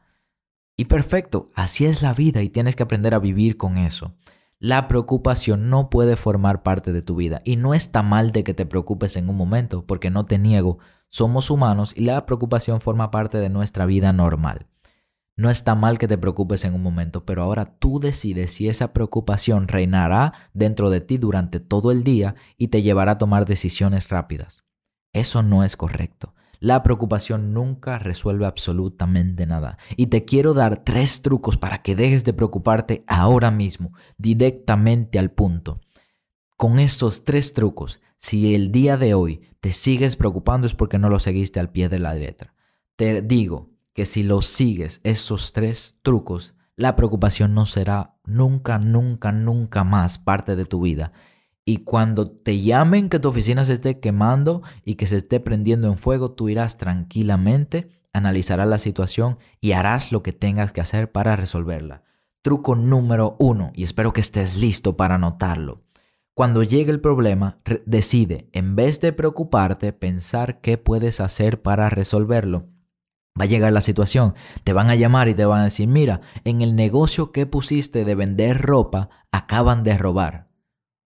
Y 0.76 0.86
perfecto, 0.86 1.46
así 1.54 1.86
es 1.86 2.02
la 2.02 2.14
vida 2.16 2.42
y 2.42 2.50
tienes 2.50 2.76
que 2.76 2.82
aprender 2.82 3.14
a 3.14 3.20
vivir 3.20 3.56
con 3.56 3.78
eso. 3.78 4.16
La 4.58 4.88
preocupación 4.88 5.70
no 5.70 5.92
puede 5.92 6.16
formar 6.16 6.64
parte 6.64 6.92
de 6.92 7.04
tu 7.04 7.16
vida 7.16 7.44
y 7.46 7.56
no 7.56 7.76
está 7.76 8.02
mal 8.02 8.32
de 8.32 8.44
que 8.44 8.56
te 8.56 8.66
preocupes 8.66 9.16
en 9.16 9.30
un 9.30 9.38
momento, 9.38 9.86
porque 9.86 10.10
no 10.10 10.26
te 10.26 10.40
niego, 10.40 10.80
somos 11.10 11.52
humanos 11.52 11.94
y 11.96 12.02
la 12.02 12.26
preocupación 12.26 12.82
forma 12.82 13.12
parte 13.12 13.38
de 13.38 13.50
nuestra 13.50 13.86
vida 13.86 14.12
normal. 14.12 14.66
No 15.38 15.52
está 15.52 15.76
mal 15.76 16.00
que 16.00 16.08
te 16.08 16.18
preocupes 16.18 16.66
en 16.66 16.74
un 16.74 16.82
momento, 16.82 17.24
pero 17.24 17.44
ahora 17.44 17.78
tú 17.78 18.00
decides 18.00 18.52
si 18.52 18.70
esa 18.70 18.92
preocupación 18.92 19.68
reinará 19.68 20.34
dentro 20.54 20.90
de 20.90 21.00
ti 21.00 21.20
durante 21.20 21.60
todo 21.60 21.92
el 21.92 22.04
día 22.04 22.34
y 22.58 22.70
te 22.70 22.82
llevará 22.82 23.14
a 23.14 23.18
tomar 23.20 23.46
decisiones 23.46 24.10
rápidas. 24.10 24.64
Eso 25.14 25.44
no 25.44 25.64
es 25.64 25.78
correcto. 25.78 26.34
La 26.60 26.82
preocupación 26.82 27.54
nunca 27.54 28.00
resuelve 28.00 28.48
absolutamente 28.48 29.46
nada. 29.46 29.78
Y 29.96 30.08
te 30.08 30.26
quiero 30.26 30.56
dar 30.56 30.84
tres 30.84 31.22
trucos 31.22 31.56
para 31.56 31.84
que 31.84 31.96
dejes 31.96 32.24
de 32.24 32.34
preocuparte 32.34 33.04
ahora 33.06 33.52
mismo, 33.52 33.94
directamente 34.18 35.20
al 35.20 35.30
punto. 35.30 35.82
Con 36.58 36.80
estos 36.80 37.26
tres 37.26 37.54
trucos, 37.54 38.02
si 38.18 38.56
el 38.56 38.72
día 38.72 38.98
de 38.98 39.14
hoy 39.14 39.42
te 39.60 39.72
sigues 39.72 40.16
preocupando 40.16 40.66
es 40.66 40.74
porque 40.74 40.98
no 40.98 41.10
lo 41.10 41.20
seguiste 41.20 41.60
al 41.60 41.70
pie 41.70 41.90
de 41.90 42.00
la 42.00 42.16
letra. 42.16 42.56
Te 42.96 43.22
digo, 43.22 43.77
que 43.98 44.06
si 44.06 44.22
lo 44.22 44.44
sigues, 44.44 45.02
esos 45.04 45.54
tres 45.54 45.98
trucos, 46.04 46.54
la 46.76 46.96
preocupación 46.96 47.56
no 47.56 47.66
será 47.66 48.14
nunca, 48.26 48.78
nunca, 48.78 49.32
nunca 49.32 49.84
más 49.84 50.20
parte 50.20 50.56
de 50.56 50.66
tu 50.66 50.82
vida. 50.82 51.14
Y 51.66 51.78
cuando 51.78 52.30
te 52.30 52.62
llamen 52.62 53.10
que 53.10 53.18
tu 53.18 53.30
oficina 53.30 53.66
se 53.66 53.74
esté 53.74 54.00
quemando 54.00 54.62
y 54.86 54.98
que 54.98 55.08
se 55.08 55.18
esté 55.18 55.40
prendiendo 55.40 55.88
en 55.88 55.98
fuego, 55.98 56.34
tú 56.34 56.48
irás 56.48 56.78
tranquilamente, 56.78 57.90
analizarás 58.14 58.68
la 58.68 58.78
situación 58.78 59.40
y 59.62 59.72
harás 59.72 60.12
lo 60.12 60.22
que 60.22 60.32
tengas 60.32 60.72
que 60.72 60.82
hacer 60.82 61.12
para 61.12 61.36
resolverla. 61.36 62.04
Truco 62.44 62.76
número 62.76 63.36
uno, 63.40 63.72
y 63.74 63.82
espero 63.82 64.14
que 64.14 64.22
estés 64.22 64.58
listo 64.58 64.96
para 64.96 65.16
anotarlo. 65.16 65.82
Cuando 66.36 66.62
llegue 66.62 66.92
el 66.92 67.02
problema, 67.02 67.58
decide, 67.88 68.48
en 68.54 68.76
vez 68.76 69.02
de 69.02 69.12
preocuparte, 69.12 69.92
pensar 69.92 70.62
qué 70.62 70.78
puedes 70.78 71.20
hacer 71.20 71.64
para 71.64 71.90
resolverlo 71.90 72.77
va 73.40 73.46
a 73.46 73.48
llegar 73.48 73.72
la 73.74 73.82
situación, 73.82 74.36
te 74.64 74.74
van 74.74 74.90
a 74.90 74.96
llamar 74.96 75.28
y 75.28 75.36
te 75.36 75.46
van 75.46 75.62
a 75.62 75.66
decir, 75.66 75.88
mira, 75.88 76.22
en 76.44 76.62
el 76.62 76.76
negocio 76.76 77.32
que 77.32 77.46
pusiste 77.46 78.06
de 78.06 78.16
vender 78.16 78.62
ropa, 78.62 79.10
acaban 79.32 79.84
de 79.84 79.98
robar. 79.98 80.48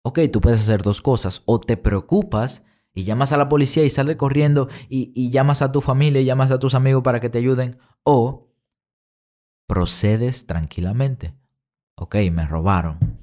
Ok, 0.04 0.20
tú 0.32 0.42
puedes 0.42 0.62
hacer 0.62 0.82
dos 0.82 1.02
cosas, 1.02 1.44
o 1.46 1.60
te 1.60 1.78
preocupas 1.78 2.64
y 2.94 3.04
llamas 3.04 3.32
a 3.32 3.38
la 3.38 3.50
policía 3.50 3.84
y 3.84 3.90
sales 3.90 4.16
corriendo 4.16 4.68
y, 4.90 5.30
llamas 5.30 5.62
a 5.62 5.72
tu 5.72 5.82
familia 5.82 6.22
y 6.22 6.26
llamas 6.26 6.52
a 6.52 6.60
tus 6.60 6.74
amigos 6.74 7.04
para 7.04 7.20
que 7.20 7.30
te 7.30 7.38
ayuden, 7.38 7.78
o 8.04 8.50
procedes 9.68 10.48
tranquilamente. 10.48 11.36
Ok, 11.96 12.16
me 12.32 12.46
robaron. 12.46 13.22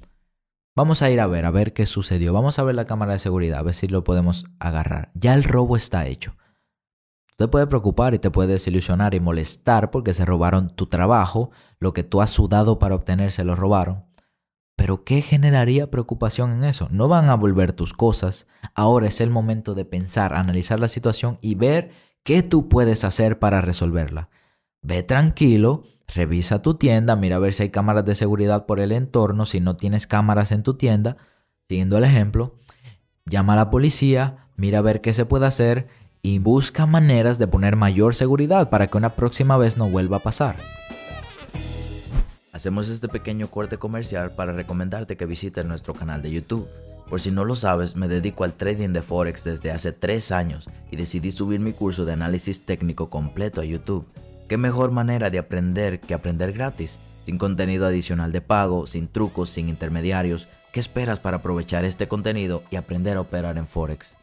Vamos 0.75 1.01
a 1.01 1.09
ir 1.09 1.19
a 1.19 1.27
ver, 1.27 1.45
a 1.45 1.51
ver 1.51 1.73
qué 1.73 1.85
sucedió. 1.85 2.31
Vamos 2.31 2.57
a 2.57 2.63
ver 2.63 2.73
la 2.73 2.85
cámara 2.85 3.13
de 3.13 3.19
seguridad, 3.19 3.59
a 3.59 3.63
ver 3.63 3.73
si 3.73 3.87
lo 3.87 4.05
podemos 4.05 4.45
agarrar. 4.59 5.11
Ya 5.13 5.33
el 5.33 5.43
robo 5.43 5.75
está 5.75 6.07
hecho. 6.07 6.37
Te 7.39 7.47
puede 7.47 7.67
preocupar 7.67 8.13
y 8.13 8.19
te 8.19 8.31
puede 8.31 8.51
desilusionar 8.51 9.13
y 9.13 9.21
molestar 9.21 9.91
porque 9.91 10.13
se 10.13 10.25
robaron 10.25 10.75
tu 10.75 10.87
trabajo, 10.87 11.51
lo 11.79 11.93
que 11.93 12.03
tú 12.03 12.21
has 12.21 12.31
sudado 12.31 12.79
para 12.79 12.95
obtener 12.95 13.31
se 13.31 13.45
lo 13.45 13.55
robaron. 13.55 14.03
Pero 14.75 15.05
¿qué 15.05 15.21
generaría 15.21 15.89
preocupación 15.89 16.51
en 16.51 16.65
eso? 16.65 16.89
No 16.91 17.07
van 17.07 17.29
a 17.29 17.35
volver 17.35 17.71
tus 17.71 17.93
cosas. 17.93 18.45
Ahora 18.75 19.07
es 19.07 19.21
el 19.21 19.29
momento 19.29 19.73
de 19.73 19.85
pensar, 19.85 20.33
analizar 20.33 20.81
la 20.81 20.89
situación 20.89 21.37
y 21.39 21.55
ver 21.55 21.91
qué 22.23 22.43
tú 22.43 22.67
puedes 22.67 23.05
hacer 23.05 23.39
para 23.39 23.61
resolverla. 23.61 24.27
Ve 24.81 25.01
tranquilo, 25.01 25.83
revisa 26.13 26.61
tu 26.61 26.73
tienda, 26.73 27.15
mira 27.15 27.37
a 27.37 27.39
ver 27.39 27.53
si 27.53 27.63
hay 27.63 27.69
cámaras 27.69 28.03
de 28.03 28.15
seguridad 28.15 28.65
por 28.65 28.81
el 28.81 28.91
entorno, 28.91 29.45
si 29.45 29.61
no 29.61 29.77
tienes 29.77 30.07
cámaras 30.07 30.51
en 30.51 30.63
tu 30.63 30.73
tienda, 30.73 31.15
siguiendo 31.69 31.97
el 31.97 32.03
ejemplo, 32.03 32.57
llama 33.25 33.53
a 33.53 33.55
la 33.55 33.69
policía, 33.69 34.49
mira 34.57 34.79
a 34.79 34.81
ver 34.81 34.99
qué 34.99 35.13
se 35.13 35.25
puede 35.25 35.45
hacer 35.45 35.87
y 36.21 36.39
busca 36.39 36.85
maneras 36.85 37.39
de 37.39 37.47
poner 37.47 37.75
mayor 37.75 38.15
seguridad 38.15 38.69
para 38.69 38.87
que 38.87 38.97
una 38.97 39.15
próxima 39.15 39.57
vez 39.57 39.77
no 39.77 39.89
vuelva 39.89 40.17
a 40.17 40.21
pasar. 40.21 40.57
Hacemos 42.51 42.89
este 42.89 43.07
pequeño 43.07 43.49
corte 43.49 43.77
comercial 43.77 44.31
para 44.31 44.51
recomendarte 44.51 45.15
que 45.15 45.25
visites 45.25 45.65
nuestro 45.65 45.93
canal 45.93 46.21
de 46.21 46.31
YouTube. 46.31 46.67
Por 47.09 47.21
si 47.21 47.31
no 47.31 47.45
lo 47.45 47.55
sabes, 47.55 47.95
me 47.95 48.07
dedico 48.07 48.43
al 48.43 48.53
trading 48.53 48.89
de 48.89 49.01
Forex 49.01 49.43
desde 49.43 49.71
hace 49.71 49.93
3 49.93 50.31
años 50.31 50.69
y 50.91 50.95
decidí 50.95 51.31
subir 51.31 51.59
mi 51.59 51.71
curso 51.73 52.05
de 52.05 52.13
análisis 52.13 52.65
técnico 52.65 53.09
completo 53.09 53.61
a 53.61 53.65
YouTube. 53.65 54.05
¿Qué 54.47 54.57
mejor 54.57 54.91
manera 54.91 55.29
de 55.29 55.39
aprender 55.39 56.01
que 56.01 56.13
aprender 56.13 56.51
gratis? 56.51 56.97
Sin 57.25 57.37
contenido 57.37 57.85
adicional 57.85 58.31
de 58.31 58.41
pago, 58.41 58.87
sin 58.87 59.07
trucos, 59.07 59.49
sin 59.49 59.69
intermediarios. 59.69 60.47
¿Qué 60.73 60.79
esperas 60.79 61.19
para 61.19 61.37
aprovechar 61.37 61.85
este 61.85 62.07
contenido 62.07 62.63
y 62.69 62.75
aprender 62.75 63.17
a 63.17 63.21
operar 63.21 63.57
en 63.57 63.67
Forex? 63.67 64.15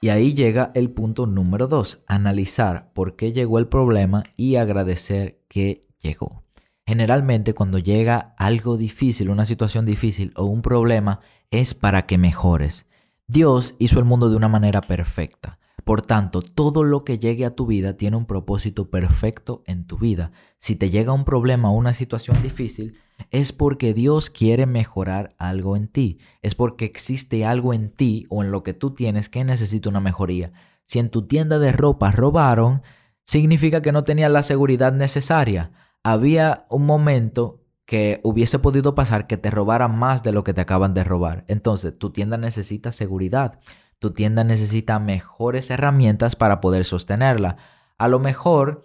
Y 0.00 0.10
ahí 0.10 0.34
llega 0.34 0.72
el 0.74 0.90
punto 0.90 1.26
número 1.26 1.68
dos, 1.68 2.02
analizar 2.06 2.92
por 2.92 3.16
qué 3.16 3.32
llegó 3.32 3.58
el 3.58 3.66
problema 3.66 4.24
y 4.36 4.56
agradecer 4.56 5.40
que 5.48 5.88
llegó. 6.00 6.44
Generalmente 6.86 7.54
cuando 7.54 7.78
llega 7.78 8.34
algo 8.38 8.76
difícil, 8.76 9.30
una 9.30 9.46
situación 9.46 9.86
difícil 9.86 10.32
o 10.36 10.44
un 10.44 10.62
problema, 10.62 11.20
es 11.50 11.74
para 11.74 12.06
que 12.06 12.18
mejores. 12.18 12.86
Dios 13.26 13.74
hizo 13.78 13.98
el 13.98 14.04
mundo 14.04 14.30
de 14.30 14.36
una 14.36 14.48
manera 14.48 14.80
perfecta. 14.80 15.58
Por 15.86 16.02
tanto, 16.02 16.42
todo 16.42 16.82
lo 16.82 17.04
que 17.04 17.20
llegue 17.20 17.44
a 17.44 17.54
tu 17.54 17.64
vida 17.64 17.96
tiene 17.96 18.16
un 18.16 18.26
propósito 18.26 18.90
perfecto 18.90 19.62
en 19.66 19.86
tu 19.86 19.98
vida. 19.98 20.32
Si 20.58 20.74
te 20.74 20.90
llega 20.90 21.12
un 21.12 21.24
problema 21.24 21.70
o 21.70 21.74
una 21.74 21.94
situación 21.94 22.42
difícil, 22.42 22.98
es 23.30 23.52
porque 23.52 23.94
Dios 23.94 24.28
quiere 24.28 24.66
mejorar 24.66 25.36
algo 25.38 25.76
en 25.76 25.86
ti. 25.86 26.18
Es 26.42 26.56
porque 26.56 26.86
existe 26.86 27.46
algo 27.46 27.72
en 27.72 27.92
ti 27.92 28.26
o 28.30 28.42
en 28.42 28.50
lo 28.50 28.64
que 28.64 28.74
tú 28.74 28.94
tienes 28.94 29.28
que 29.28 29.44
necesita 29.44 29.88
una 29.88 30.00
mejoría. 30.00 30.50
Si 30.86 30.98
en 30.98 31.08
tu 31.08 31.28
tienda 31.28 31.60
de 31.60 31.70
ropa 31.70 32.10
robaron, 32.10 32.82
significa 33.24 33.80
que 33.80 33.92
no 33.92 34.02
tenías 34.02 34.32
la 34.32 34.42
seguridad 34.42 34.92
necesaria. 34.92 35.70
Había 36.02 36.66
un 36.68 36.84
momento 36.84 37.62
que 37.84 38.20
hubiese 38.24 38.58
podido 38.58 38.96
pasar 38.96 39.28
que 39.28 39.36
te 39.36 39.52
robaran 39.52 39.96
más 39.96 40.24
de 40.24 40.32
lo 40.32 40.42
que 40.42 40.52
te 40.52 40.62
acaban 40.62 40.94
de 40.94 41.04
robar. 41.04 41.44
Entonces, 41.46 41.96
tu 41.96 42.10
tienda 42.10 42.38
necesita 42.38 42.90
seguridad 42.90 43.60
tu 43.98 44.10
tienda 44.10 44.44
necesita 44.44 44.98
mejores 44.98 45.70
herramientas 45.70 46.36
para 46.36 46.60
poder 46.60 46.84
sostenerla. 46.84 47.56
A 47.98 48.08
lo 48.08 48.18
mejor 48.18 48.84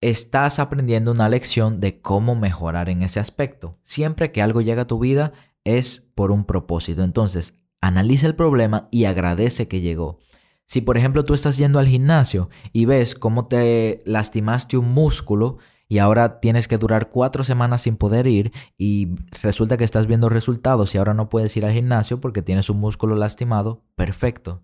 estás 0.00 0.58
aprendiendo 0.58 1.12
una 1.12 1.28
lección 1.28 1.80
de 1.80 2.00
cómo 2.00 2.34
mejorar 2.34 2.88
en 2.88 3.02
ese 3.02 3.20
aspecto. 3.20 3.78
Siempre 3.82 4.32
que 4.32 4.42
algo 4.42 4.60
llega 4.60 4.82
a 4.82 4.86
tu 4.86 4.98
vida 4.98 5.32
es 5.64 6.08
por 6.14 6.30
un 6.30 6.44
propósito. 6.44 7.02
Entonces, 7.02 7.54
analiza 7.80 8.26
el 8.26 8.34
problema 8.34 8.88
y 8.90 9.04
agradece 9.04 9.68
que 9.68 9.80
llegó. 9.80 10.18
Si 10.66 10.82
por 10.82 10.98
ejemplo 10.98 11.24
tú 11.24 11.32
estás 11.32 11.56
yendo 11.56 11.78
al 11.78 11.88
gimnasio 11.88 12.50
y 12.72 12.84
ves 12.84 13.14
cómo 13.14 13.46
te 13.46 14.02
lastimaste 14.04 14.76
un 14.76 14.92
músculo, 14.92 15.58
y 15.88 15.98
ahora 15.98 16.40
tienes 16.40 16.68
que 16.68 16.78
durar 16.78 17.08
cuatro 17.08 17.44
semanas 17.44 17.82
sin 17.82 17.96
poder 17.96 18.26
ir 18.26 18.52
y 18.76 19.14
resulta 19.42 19.76
que 19.76 19.84
estás 19.84 20.06
viendo 20.06 20.28
resultados 20.28 20.94
y 20.94 20.98
ahora 20.98 21.14
no 21.14 21.28
puedes 21.30 21.56
ir 21.56 21.64
al 21.64 21.72
gimnasio 21.72 22.20
porque 22.20 22.42
tienes 22.42 22.68
un 22.68 22.78
músculo 22.78 23.16
lastimado, 23.16 23.82
perfecto. 23.96 24.62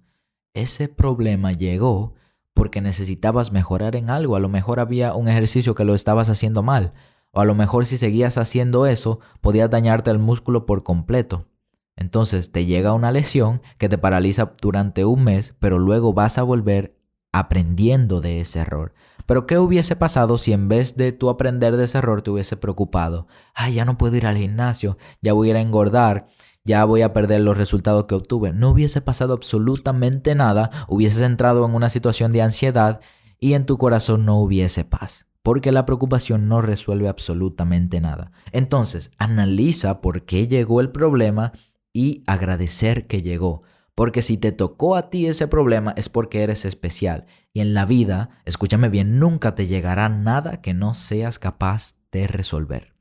Ese 0.53 0.89
problema 0.89 1.53
llegó 1.53 2.15
porque 2.53 2.81
necesitabas 2.81 3.53
mejorar 3.53 3.97
en 3.97 4.11
algo. 4.11 4.37
A 4.37 4.41
lo 4.41 4.49
mejor 4.49 4.81
había 4.81 5.15
un 5.15 5.27
ejercicio 5.29 5.75
que 5.75 5.85
lo 5.85 5.95
estabas 5.95 6.29
haciendo 6.29 6.63
mal. 6.63 6.93
O 7.33 7.41
a 7.41 7.45
lo 7.45 7.57
mejor 7.57 7.85
si 7.87 7.97
seguías 7.97 8.39
haciendo 8.39 8.87
eso, 8.87 9.19
podías 9.41 9.69
dañarte 9.69 10.11
el 10.11 10.21
músculo 10.21 10.67
por 10.67 10.85
completo. 10.85 11.49
Entonces 11.97 12.53
te 12.53 12.67
llega 12.67 12.93
una 12.93 13.11
lesión 13.11 13.63
que 13.79 13.89
te 13.89 13.99
paraliza 13.99 14.53
durante 14.61 15.05
un 15.05 15.25
mes, 15.25 15.55
pero 15.59 15.79
luego 15.79 16.13
vas 16.13 16.39
a 16.39 16.43
volver 16.43 16.94
aprendiendo 17.35 18.21
de 18.21 18.41
ese 18.41 18.61
error. 18.61 18.95
Pero 19.27 19.45
¿qué 19.45 19.59
hubiese 19.59 19.97
pasado 19.97 20.39
si 20.39 20.53
en 20.53 20.69
vez 20.69 20.97
de 20.97 21.11
tú 21.11 21.31
aprender 21.31 21.77
de 21.77 21.85
ese 21.85 21.99
error 21.99 22.23
te 22.23 22.31
hubiese 22.31 22.57
preocupado? 22.57 23.27
Ay, 23.55 23.75
ya 23.75 23.85
no 23.85 23.99
puedo 23.99 24.17
ir 24.17 24.27
al 24.27 24.37
gimnasio, 24.37 24.99
ya 25.21 25.33
voy 25.33 25.49
a 25.49 25.51
ir 25.51 25.57
a 25.57 25.61
engordar, 25.61 26.27
ya 26.65 26.85
voy 26.85 27.03
a 27.03 27.13
perder 27.13 27.41
los 27.41 27.57
resultados 27.57 28.05
que 28.05 28.15
obtuve. 28.15 28.53
No 28.53 28.71
hubiese 28.71 29.01
pasado 29.01 29.35
absolutamente 29.35 30.37
nada, 30.37 30.71
hubieses 30.87 31.23
entrado 31.23 31.67
en 31.67 31.75
una 31.75 31.91
situación 31.91 32.31
de 32.31 32.43
ansiedad 32.43 33.01
y 33.41 33.55
en 33.55 33.67
tu 33.67 33.79
corazón 33.79 34.25
no 34.25 34.39
hubiese 34.39 34.85
paz. 34.85 35.27
Porque 35.43 35.73
la 35.73 35.87
preocupación 35.87 36.49
no 36.49 36.63
resuelve 36.63 37.09
absolutamente 37.09 38.01
nada. 38.01 38.31
Entonces, 38.53 39.11
analiza 39.19 40.01
por 40.01 40.25
qué 40.25 40.47
llegó 40.47 40.81
el 40.81 40.91
problema 40.91 41.53
y 41.93 42.23
agradecer 42.27 43.09
que 43.09 43.23
llegó. 43.23 43.65
Porque 43.95 44.23
si 44.23 44.37
te 44.37 44.53
tocó 44.53 44.97
a 44.97 45.11
ti 45.11 45.27
ese 45.27 45.47
problema 45.47 45.93
es 45.97 46.09
porque 46.09 46.43
eres 46.43 46.65
especial. 46.65 47.27
Y 47.53 47.61
en 47.61 47.75
la 47.75 47.87
vida, 47.87 48.31
escúchame 48.45 48.89
bien, 48.89 49.19
nunca 49.19 49.55
te 49.55 49.67
llegará 49.67 50.09
nada 50.09 50.61
que 50.61 50.75
no 50.75 50.95
seas 50.95 51.39
capaz 51.39 51.95
de 52.11 52.27
resolver. 52.27 52.95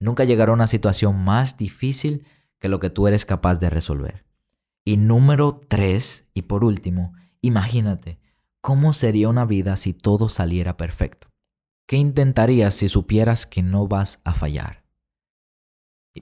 Nunca 0.00 0.24
llegará 0.24 0.52
una 0.52 0.66
situación 0.66 1.22
más 1.22 1.56
difícil 1.56 2.26
que 2.58 2.68
lo 2.68 2.80
que 2.80 2.90
tú 2.90 3.08
eres 3.08 3.26
capaz 3.26 3.56
de 3.56 3.68
resolver. 3.68 4.24
Y 4.84 4.96
número 4.96 5.60
tres, 5.68 6.26
y 6.32 6.42
por 6.42 6.64
último, 6.64 7.12
imagínate, 7.42 8.18
¿cómo 8.62 8.92
sería 8.92 9.28
una 9.28 9.44
vida 9.44 9.76
si 9.76 9.92
todo 9.92 10.28
saliera 10.28 10.76
perfecto? 10.76 11.28
¿Qué 11.86 11.96
intentarías 11.96 12.74
si 12.74 12.88
supieras 12.88 13.46
que 13.46 13.62
no 13.62 13.86
vas 13.86 14.20
a 14.24 14.34
fallar? 14.34 14.84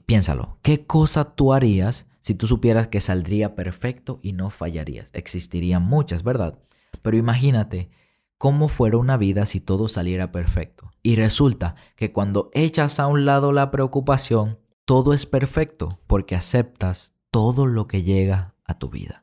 piénsalo, 0.04 0.58
¿qué 0.60 0.84
cosa 0.84 1.34
tú 1.34 1.54
harías 1.54 2.06
si 2.26 2.34
tú 2.34 2.48
supieras 2.48 2.88
que 2.88 3.00
saldría 3.00 3.54
perfecto 3.54 4.18
y 4.20 4.32
no 4.32 4.50
fallarías? 4.50 5.10
Existirían 5.12 5.84
muchas, 5.84 6.24
¿verdad? 6.24 6.58
Pero 7.00 7.16
imagínate 7.16 7.88
cómo 8.36 8.66
fuera 8.66 8.96
una 8.96 9.16
vida 9.16 9.46
si 9.46 9.60
todo 9.60 9.86
saliera 9.86 10.32
perfecto. 10.32 10.90
Y 11.04 11.14
resulta 11.14 11.76
que 11.94 12.10
cuando 12.10 12.50
echas 12.52 12.98
a 12.98 13.06
un 13.06 13.26
lado 13.26 13.52
la 13.52 13.70
preocupación, 13.70 14.58
todo 14.84 15.14
es 15.14 15.24
perfecto 15.24 16.00
porque 16.08 16.34
aceptas 16.34 17.14
todo 17.30 17.64
lo 17.64 17.86
que 17.86 18.02
llega 18.02 18.56
a 18.64 18.76
tu 18.76 18.90
vida. 18.90 19.22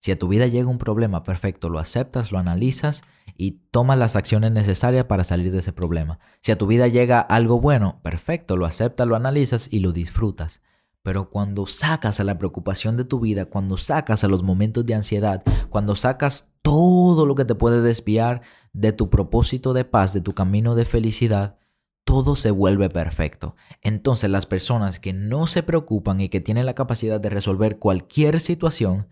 Si 0.00 0.12
a 0.12 0.18
tu 0.18 0.28
vida 0.28 0.46
llega 0.46 0.68
un 0.68 0.76
problema, 0.76 1.22
perfecto, 1.22 1.70
lo 1.70 1.78
aceptas, 1.78 2.30
lo 2.30 2.38
analizas 2.38 3.04
y 3.38 3.52
tomas 3.70 3.96
las 3.96 4.16
acciones 4.16 4.52
necesarias 4.52 5.06
para 5.06 5.24
salir 5.24 5.50
de 5.50 5.60
ese 5.60 5.72
problema. 5.72 6.18
Si 6.42 6.52
a 6.52 6.58
tu 6.58 6.66
vida 6.66 6.88
llega 6.88 7.20
algo 7.20 7.58
bueno, 7.58 8.00
perfecto, 8.02 8.58
lo 8.58 8.66
aceptas, 8.66 9.08
lo 9.08 9.16
analizas 9.16 9.66
y 9.72 9.78
lo 9.78 9.92
disfrutas. 9.92 10.60
Pero 11.04 11.28
cuando 11.28 11.66
sacas 11.66 12.18
a 12.18 12.24
la 12.24 12.38
preocupación 12.38 12.96
de 12.96 13.04
tu 13.04 13.20
vida, 13.20 13.44
cuando 13.44 13.76
sacas 13.76 14.24
a 14.24 14.28
los 14.28 14.42
momentos 14.42 14.86
de 14.86 14.94
ansiedad, 14.94 15.42
cuando 15.68 15.96
sacas 15.96 16.48
todo 16.62 17.26
lo 17.26 17.34
que 17.34 17.44
te 17.44 17.54
puede 17.54 17.82
desviar 17.82 18.40
de 18.72 18.92
tu 18.92 19.10
propósito 19.10 19.74
de 19.74 19.84
paz, 19.84 20.14
de 20.14 20.22
tu 20.22 20.32
camino 20.32 20.74
de 20.74 20.86
felicidad, 20.86 21.58
todo 22.04 22.36
se 22.36 22.50
vuelve 22.50 22.88
perfecto. 22.88 23.54
Entonces 23.82 24.30
las 24.30 24.46
personas 24.46 24.98
que 24.98 25.12
no 25.12 25.46
se 25.46 25.62
preocupan 25.62 26.22
y 26.22 26.30
que 26.30 26.40
tienen 26.40 26.64
la 26.64 26.74
capacidad 26.74 27.20
de 27.20 27.28
resolver 27.28 27.78
cualquier 27.78 28.40
situación, 28.40 29.08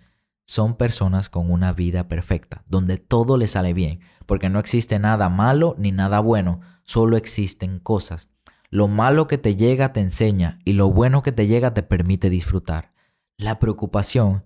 son 0.46 0.76
personas 0.76 1.28
con 1.28 1.50
una 1.50 1.74
vida 1.74 2.08
perfecta, 2.08 2.64
donde 2.66 2.96
todo 2.96 3.36
les 3.36 3.50
sale 3.50 3.74
bien, 3.74 4.00
porque 4.24 4.48
no 4.48 4.58
existe 4.58 4.98
nada 4.98 5.28
malo 5.28 5.74
ni 5.76 5.92
nada 5.92 6.20
bueno, 6.20 6.62
solo 6.84 7.18
existen 7.18 7.78
cosas. 7.78 8.31
Lo 8.72 8.88
malo 8.88 9.26
que 9.26 9.36
te 9.36 9.54
llega 9.54 9.92
te 9.92 10.00
enseña 10.00 10.58
y 10.64 10.72
lo 10.72 10.90
bueno 10.90 11.22
que 11.22 11.30
te 11.30 11.46
llega 11.46 11.74
te 11.74 11.82
permite 11.82 12.30
disfrutar. 12.30 12.94
La 13.36 13.58
preocupación 13.58 14.44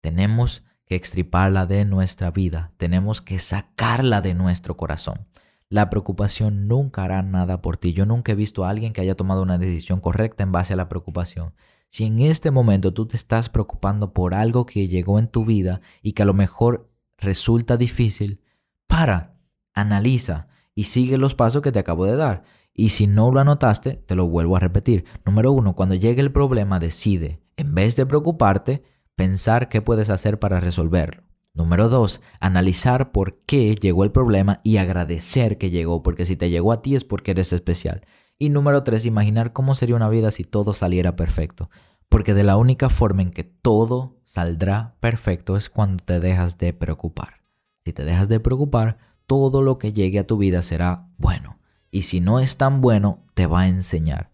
tenemos 0.00 0.64
que 0.84 0.96
extriparla 0.96 1.64
de 1.64 1.84
nuestra 1.84 2.32
vida, 2.32 2.72
tenemos 2.76 3.22
que 3.22 3.38
sacarla 3.38 4.20
de 4.20 4.34
nuestro 4.34 4.76
corazón. 4.76 5.28
La 5.68 5.90
preocupación 5.90 6.66
nunca 6.66 7.04
hará 7.04 7.22
nada 7.22 7.62
por 7.62 7.76
ti. 7.76 7.92
Yo 7.92 8.04
nunca 8.04 8.32
he 8.32 8.34
visto 8.34 8.64
a 8.64 8.70
alguien 8.70 8.92
que 8.92 9.00
haya 9.00 9.14
tomado 9.14 9.42
una 9.42 9.58
decisión 9.58 10.00
correcta 10.00 10.42
en 10.42 10.50
base 10.50 10.72
a 10.72 10.76
la 10.76 10.88
preocupación. 10.88 11.54
Si 11.88 12.04
en 12.04 12.18
este 12.18 12.50
momento 12.50 12.92
tú 12.92 13.06
te 13.06 13.14
estás 13.16 13.48
preocupando 13.48 14.12
por 14.12 14.34
algo 14.34 14.66
que 14.66 14.88
llegó 14.88 15.20
en 15.20 15.28
tu 15.28 15.44
vida 15.44 15.82
y 16.02 16.14
que 16.14 16.22
a 16.22 16.26
lo 16.26 16.34
mejor 16.34 16.90
resulta 17.16 17.76
difícil, 17.76 18.40
para, 18.88 19.38
analiza 19.72 20.48
y 20.74 20.84
sigue 20.84 21.16
los 21.16 21.36
pasos 21.36 21.62
que 21.62 21.70
te 21.70 21.78
acabo 21.78 22.06
de 22.06 22.16
dar. 22.16 22.57
Y 22.78 22.90
si 22.90 23.08
no 23.08 23.32
lo 23.32 23.40
anotaste, 23.40 23.94
te 24.06 24.14
lo 24.14 24.28
vuelvo 24.28 24.54
a 24.54 24.60
repetir. 24.60 25.04
Número 25.26 25.50
uno, 25.50 25.74
cuando 25.74 25.96
llegue 25.96 26.20
el 26.20 26.30
problema, 26.30 26.78
decide, 26.78 27.40
en 27.56 27.74
vez 27.74 27.96
de 27.96 28.06
preocuparte, 28.06 28.84
pensar 29.16 29.68
qué 29.68 29.82
puedes 29.82 30.10
hacer 30.10 30.38
para 30.38 30.60
resolverlo. 30.60 31.24
Número 31.54 31.88
dos, 31.88 32.20
analizar 32.38 33.10
por 33.10 33.40
qué 33.46 33.74
llegó 33.74 34.04
el 34.04 34.12
problema 34.12 34.60
y 34.62 34.76
agradecer 34.76 35.58
que 35.58 35.70
llegó, 35.70 36.04
porque 36.04 36.24
si 36.24 36.36
te 36.36 36.50
llegó 36.50 36.70
a 36.70 36.80
ti 36.80 36.94
es 36.94 37.02
porque 37.02 37.32
eres 37.32 37.52
especial. 37.52 38.06
Y 38.38 38.50
número 38.50 38.84
tres, 38.84 39.04
imaginar 39.06 39.52
cómo 39.52 39.74
sería 39.74 39.96
una 39.96 40.08
vida 40.08 40.30
si 40.30 40.44
todo 40.44 40.72
saliera 40.72 41.16
perfecto. 41.16 41.70
Porque 42.08 42.32
de 42.32 42.44
la 42.44 42.56
única 42.56 42.90
forma 42.90 43.22
en 43.22 43.32
que 43.32 43.42
todo 43.42 44.20
saldrá 44.22 44.94
perfecto 45.00 45.56
es 45.56 45.68
cuando 45.68 46.04
te 46.04 46.20
dejas 46.20 46.58
de 46.58 46.72
preocupar. 46.74 47.42
Si 47.84 47.92
te 47.92 48.04
dejas 48.04 48.28
de 48.28 48.38
preocupar, 48.38 48.98
todo 49.26 49.62
lo 49.62 49.78
que 49.78 49.92
llegue 49.92 50.20
a 50.20 50.28
tu 50.28 50.38
vida 50.38 50.62
será 50.62 51.08
bueno. 51.16 51.57
Y 51.90 52.02
si 52.02 52.20
no 52.20 52.40
es 52.40 52.56
tan 52.56 52.80
bueno, 52.80 53.20
te 53.34 53.46
va 53.46 53.62
a 53.62 53.68
enseñar. 53.68 54.30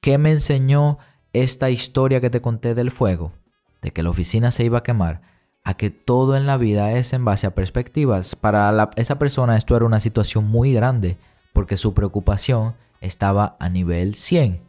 ¿Qué 0.00 0.18
me 0.18 0.32
enseñó 0.32 0.98
esta 1.32 1.70
historia 1.70 2.20
que 2.20 2.30
te 2.30 2.42
conté 2.42 2.74
del 2.74 2.90
fuego? 2.90 3.32
De 3.80 3.90
que 3.90 4.02
la 4.02 4.10
oficina 4.10 4.50
se 4.50 4.64
iba 4.64 4.78
a 4.78 4.82
quemar. 4.82 5.22
A 5.62 5.74
que 5.74 5.90
todo 5.90 6.36
en 6.36 6.46
la 6.46 6.56
vida 6.56 6.92
es 6.92 7.12
en 7.12 7.24
base 7.24 7.46
a 7.46 7.54
perspectivas. 7.54 8.36
Para 8.36 8.90
esa 8.96 9.18
persona 9.18 9.56
esto 9.56 9.76
era 9.76 9.86
una 9.86 10.00
situación 10.00 10.44
muy 10.44 10.72
grande. 10.72 11.16
Porque 11.52 11.76
su 11.76 11.94
preocupación 11.94 12.74
estaba 13.00 13.56
a 13.60 13.68
nivel 13.68 14.14
100. 14.14 14.63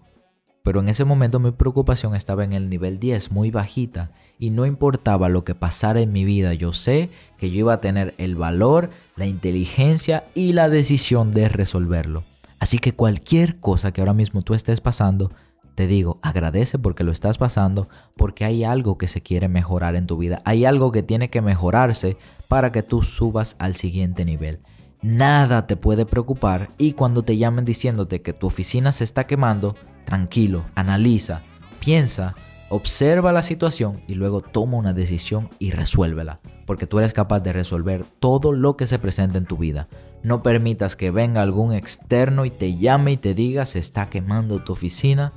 Pero 0.66 0.80
en 0.80 0.90
ese 0.90 1.06
momento 1.06 1.40
mi 1.40 1.52
preocupación 1.52 2.16
estaba 2.16 2.44
en 2.44 2.52
el 2.52 2.72
nivel 2.72 3.00
10, 3.00 3.32
muy 3.32 3.52
bajita. 3.52 4.10
Y 4.40 4.50
no 4.50 4.66
importaba 4.66 5.30
lo 5.30 5.44
que 5.44 5.54
pasara 5.54 6.02
en 6.02 6.12
mi 6.12 6.26
vida, 6.26 6.56
yo 6.56 6.74
sé 6.74 7.12
que 7.38 7.52
yo 7.52 7.60
iba 7.60 7.74
a 7.74 7.82
tener 7.82 8.16
el 8.18 8.36
valor, 8.36 8.90
la 9.16 9.28
inteligencia 9.28 10.24
y 10.34 10.54
la 10.54 10.68
decisión 10.68 11.32
de 11.34 11.50
resolverlo. 11.50 12.24
Así 12.58 12.80
que 12.80 12.96
cualquier 12.96 13.60
cosa 13.60 13.94
que 13.94 14.02
ahora 14.02 14.16
mismo 14.16 14.42
tú 14.42 14.56
estés 14.56 14.82
pasando, 14.82 15.32
te 15.76 15.86
digo, 15.86 16.18
agradece 16.24 16.80
porque 16.80 17.04
lo 17.04 17.12
estás 17.12 17.38
pasando, 17.38 17.88
porque 18.18 18.44
hay 18.44 18.64
algo 18.64 18.98
que 18.98 19.08
se 19.08 19.22
quiere 19.22 19.48
mejorar 19.48 19.96
en 19.96 20.08
tu 20.08 20.18
vida, 20.18 20.42
hay 20.46 20.66
algo 20.66 20.92
que 20.92 21.04
tiene 21.04 21.30
que 21.30 21.44
mejorarse 21.44 22.18
para 22.48 22.72
que 22.72 22.82
tú 22.82 23.04
subas 23.04 23.56
al 23.60 23.76
siguiente 23.76 24.26
nivel 24.26 24.62
nada 25.02 25.68
te 25.68 25.78
puede 25.78 26.08
preocupar 26.08 26.70
y 26.80 26.94
cuando 26.94 27.22
te 27.22 27.38
llamen 27.38 27.64
diciéndote 27.64 28.24
que 28.24 28.34
tu 28.34 28.48
oficina 28.48 28.92
se 28.92 29.04
está 29.04 29.28
quemando, 29.28 29.76
tranquilo, 30.06 30.66
analiza, 30.76 31.42
piensa, 31.80 32.36
observa 32.70 33.32
la 33.32 33.44
situación 33.44 34.02
y 34.08 34.16
luego 34.16 34.42
toma 34.42 34.78
una 34.78 34.94
decisión 34.94 35.50
y 35.60 35.72
resuélvela, 35.72 36.40
porque 36.66 36.88
tú 36.88 37.00
eres 37.00 37.14
capaz 37.14 37.42
de 37.42 37.54
resolver 37.54 38.06
todo 38.20 38.52
lo 38.52 38.78
que 38.78 38.88
se 38.88 39.00
presenta 39.00 39.38
en 39.38 39.46
tu 39.46 39.58
vida. 39.58 39.88
No 40.24 40.42
permitas 40.42 40.96
que 40.96 41.12
venga 41.12 41.42
algún 41.42 41.74
externo 41.74 42.46
y 42.46 42.50
te 42.50 42.78
llame 42.78 43.14
y 43.14 43.18
te 43.18 43.34
diga 43.34 43.66
se 43.66 43.80
está 43.80 44.10
quemando 44.10 44.64
tu 44.64 44.74
oficina 44.74 45.32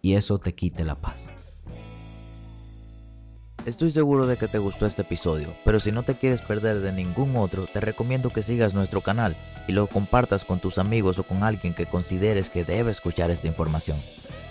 y 0.00 0.14
eso 0.14 0.38
te 0.38 0.54
quite 0.54 0.84
la 0.84 0.96
paz. 0.96 1.31
Estoy 3.64 3.92
seguro 3.92 4.26
de 4.26 4.36
que 4.36 4.48
te 4.48 4.58
gustó 4.58 4.86
este 4.86 5.02
episodio, 5.02 5.54
pero 5.64 5.78
si 5.78 5.92
no 5.92 6.02
te 6.02 6.16
quieres 6.16 6.40
perder 6.40 6.80
de 6.80 6.92
ningún 6.92 7.36
otro, 7.36 7.66
te 7.72 7.80
recomiendo 7.80 8.30
que 8.30 8.42
sigas 8.42 8.74
nuestro 8.74 9.02
canal 9.02 9.36
y 9.68 9.72
lo 9.72 9.86
compartas 9.86 10.44
con 10.44 10.58
tus 10.58 10.78
amigos 10.78 11.20
o 11.20 11.22
con 11.22 11.44
alguien 11.44 11.72
que 11.72 11.86
consideres 11.86 12.50
que 12.50 12.64
debe 12.64 12.90
escuchar 12.90 13.30
esta 13.30 13.46
información. 13.46 13.96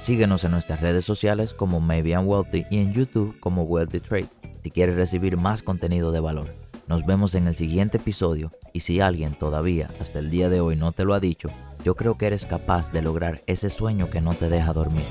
Síguenos 0.01 0.45
en 0.45 0.51
nuestras 0.51 0.79
redes 0.79 1.03
sociales 1.03 1.53
como 1.53 1.81
Maybe 1.81 2.11
I'm 2.11 2.25
Wealthy 2.25 2.65
y 2.69 2.77
en 2.77 2.93
YouTube 2.93 3.37
como 3.41 3.63
Wealthy 3.63 3.99
Trade 3.99 4.29
si 4.63 4.71
quieres 4.71 4.95
recibir 4.95 5.35
más 5.35 5.61
contenido 5.61 6.13
de 6.13 6.21
valor. 6.21 6.47
Nos 6.87 7.05
vemos 7.05 7.35
en 7.35 7.47
el 7.47 7.55
siguiente 7.55 7.97
episodio 7.97 8.51
y 8.71 8.79
si 8.79 9.01
alguien 9.01 9.33
todavía 9.33 9.89
hasta 9.99 10.19
el 10.19 10.31
día 10.31 10.49
de 10.49 10.61
hoy 10.61 10.77
no 10.77 10.93
te 10.93 11.03
lo 11.03 11.13
ha 11.13 11.19
dicho, 11.19 11.49
yo 11.83 11.95
creo 11.95 12.17
que 12.17 12.27
eres 12.27 12.45
capaz 12.45 12.93
de 12.93 13.01
lograr 13.01 13.41
ese 13.45 13.69
sueño 13.69 14.09
que 14.09 14.21
no 14.21 14.33
te 14.35 14.47
deja 14.47 14.71
dormir. 14.71 15.03